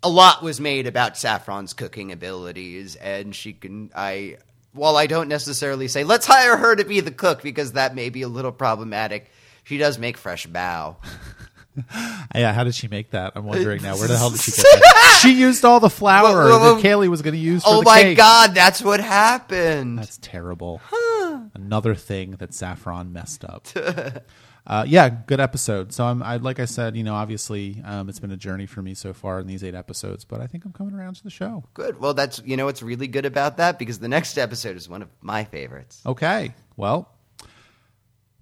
A 0.01 0.09
lot 0.09 0.41
was 0.41 0.59
made 0.61 0.87
about 0.87 1.17
Saffron's 1.17 1.73
cooking 1.73 2.11
abilities, 2.11 2.95
and 2.95 3.35
she 3.35 3.53
can 3.53 3.91
I. 3.95 4.37
While 4.71 4.95
I 4.97 5.07
don't 5.07 5.27
necessarily 5.27 5.87
say 5.87 6.03
let's 6.03 6.25
hire 6.25 6.55
her 6.55 6.75
to 6.75 6.85
be 6.85 6.99
the 7.01 7.11
cook 7.11 7.41
because 7.41 7.73
that 7.73 7.95
may 7.95 8.09
be 8.09 8.21
a 8.21 8.27
little 8.29 8.51
problematic, 8.51 9.29
she 9.63 9.77
does 9.77 9.97
make 9.99 10.17
fresh 10.17 10.47
bao. 10.47 10.95
Yeah, 12.35 12.51
how 12.51 12.65
did 12.65 12.75
she 12.75 12.89
make 12.89 13.11
that? 13.11 13.33
I'm 13.35 13.45
wondering 13.45 13.81
now. 13.81 13.95
Where 13.97 14.07
the 14.09 14.17
hell 14.17 14.31
did 14.31 14.41
she 14.41 14.51
get 14.51 14.63
that? 14.65 15.19
she 15.21 15.33
used 15.33 15.63
all 15.63 15.79
the 15.79 15.89
flour 15.89 16.23
Well, 16.45 16.59
well, 16.59 16.75
that 16.75 16.83
Kaylee 16.83 17.07
was 17.07 17.21
going 17.21 17.35
to 17.35 17.39
use 17.39 17.63
for 17.63 17.69
Oh 17.71 17.81
my 17.83 18.01
cake. 18.01 18.17
god, 18.17 18.53
that's 18.53 18.81
what 18.81 18.99
happened. 18.99 19.97
That's 19.97 20.17
terrible. 20.17 20.81
Another 21.53 21.95
thing 21.95 22.31
that 22.31 22.53
Saffron 22.53 23.13
messed 23.13 23.45
up. 23.45 23.67
uh, 24.67 24.85
yeah, 24.87 25.09
good 25.09 25.39
episode. 25.39 25.93
So 25.93 26.05
I'm, 26.05 26.21
I 26.23 26.37
like 26.37 26.59
I 26.59 26.65
said, 26.65 26.95
you 26.95 27.03
know, 27.03 27.15
obviously 27.15 27.81
um, 27.85 28.09
it's 28.09 28.19
been 28.19 28.31
a 28.31 28.37
journey 28.37 28.65
for 28.65 28.81
me 28.81 28.93
so 28.93 29.13
far 29.13 29.39
in 29.39 29.47
these 29.47 29.63
eight 29.63 29.75
episodes, 29.75 30.25
but 30.25 30.41
I 30.41 30.47
think 30.47 30.65
I'm 30.65 30.73
coming 30.73 30.93
around 30.93 31.15
to 31.15 31.23
the 31.23 31.29
show. 31.29 31.63
Good. 31.73 31.99
Well, 31.99 32.13
that's 32.13 32.41
you 32.45 32.57
know 32.57 32.65
what's 32.65 32.81
really 32.81 33.07
good 33.07 33.25
about 33.25 33.57
that 33.57 33.79
because 33.79 33.99
the 33.99 34.07
next 34.07 34.37
episode 34.37 34.77
is 34.77 34.89
one 34.89 35.01
of 35.01 35.09
my 35.21 35.43
favorites. 35.43 36.01
Okay. 36.05 36.53
Well, 36.75 37.11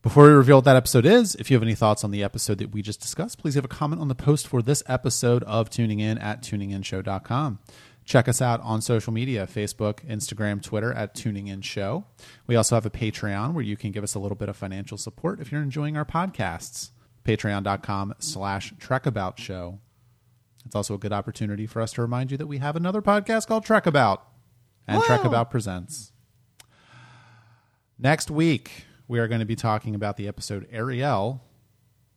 before 0.08 0.24
we 0.24 0.30
reveal 0.30 0.58
what 0.58 0.66
that 0.66 0.76
episode 0.78 1.06
is, 1.06 1.36
if 1.36 1.52
you 1.52 1.56
have 1.56 1.64
any 1.64 1.76
thoughts 1.76 2.04
on 2.04 2.12
the 2.12 2.24
episode 2.24 2.60
that 2.60 2.72
we 2.72 2.82
just 2.82 3.02
discussed, 3.02 3.40
please 3.40 3.56
have 3.56 3.66
a 3.66 3.68
comment 3.68 4.00
on 4.00 4.08
the 4.08 4.16
post 4.16 4.48
for 4.48 4.62
this 4.62 4.82
episode 4.88 5.44
of 5.44 5.70
Tuning 5.70 6.00
In 6.00 6.18
at 6.18 6.42
tuninginshow.com. 6.42 7.60
Check 8.08 8.30
us 8.30 8.42
out 8.42 8.62
on 8.62 8.82
social 8.82 9.12
media 9.12 9.46
Facebook, 9.46 10.00
Instagram, 10.08 10.64
Twitter 10.64 10.94
at 10.94 11.14
Tuning 11.14 11.48
In 11.48 11.60
Show. 11.60 12.06
We 12.48 12.56
also 12.56 12.76
have 12.76 12.86
a 12.86 12.90
Patreon 12.90 13.52
where 13.52 13.66
you 13.66 13.76
can 13.76 13.92
give 13.92 14.02
us 14.02 14.16
a 14.16 14.20
little 14.20 14.38
bit 14.38 14.48
of 14.48 14.56
financial 14.56 14.98
support 14.98 15.42
if 15.42 15.52
you're 15.52 15.62
enjoying 15.62 15.98
our 15.98 16.06
podcasts. 16.06 16.92
Patreon.com 17.26 18.16
slash 18.20 18.74
Trekabout 18.76 19.38
Show. 19.38 19.80
It's 20.66 20.74
also 20.74 20.94
a 20.94 20.98
good 20.98 21.12
opportunity 21.12 21.68
for 21.68 21.82
us 21.82 21.92
to 21.94 22.02
remind 22.02 22.32
you 22.32 22.38
that 22.38 22.48
we 22.48 22.60
have 22.60 22.78
another 22.78 23.02
podcast 23.02 23.46
called 23.46 23.66
Trek 23.66 23.86
About 23.86 24.26
and 24.88 25.04
Trek 25.04 25.26
About 25.26 25.52
Presents. 25.52 26.14
Next 28.00 28.32
week, 28.32 28.86
we 29.10 29.20
are 29.20 29.28
going 29.28 29.42
to 29.42 29.46
be 29.46 29.58
talking 29.58 29.96
about 29.96 30.16
the 30.16 30.30
episode 30.30 30.66
Ariel, 30.72 31.44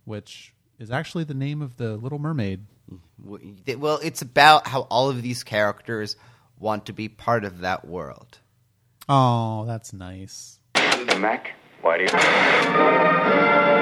which 0.04 0.54
is 0.78 0.92
actually 0.92 1.24
the 1.24 1.34
name 1.34 1.60
of 1.60 1.78
the 1.78 1.96
Little 1.96 2.20
Mermaid. 2.20 2.66
W- 3.22 3.56
Well, 3.78 3.98
it's 4.02 4.22
about 4.22 4.66
how 4.66 4.82
all 4.82 5.08
of 5.10 5.22
these 5.22 5.42
characters 5.44 6.16
want 6.58 6.86
to 6.86 6.92
be 6.92 7.08
part 7.08 7.44
of 7.44 7.60
that 7.60 7.86
world. 7.86 8.38
Oh, 9.08 9.64
that's 9.66 9.92
nice. 9.92 10.58
Mac, 11.18 11.52
why 11.82 11.98
do 11.98 12.04
you? 12.04 13.79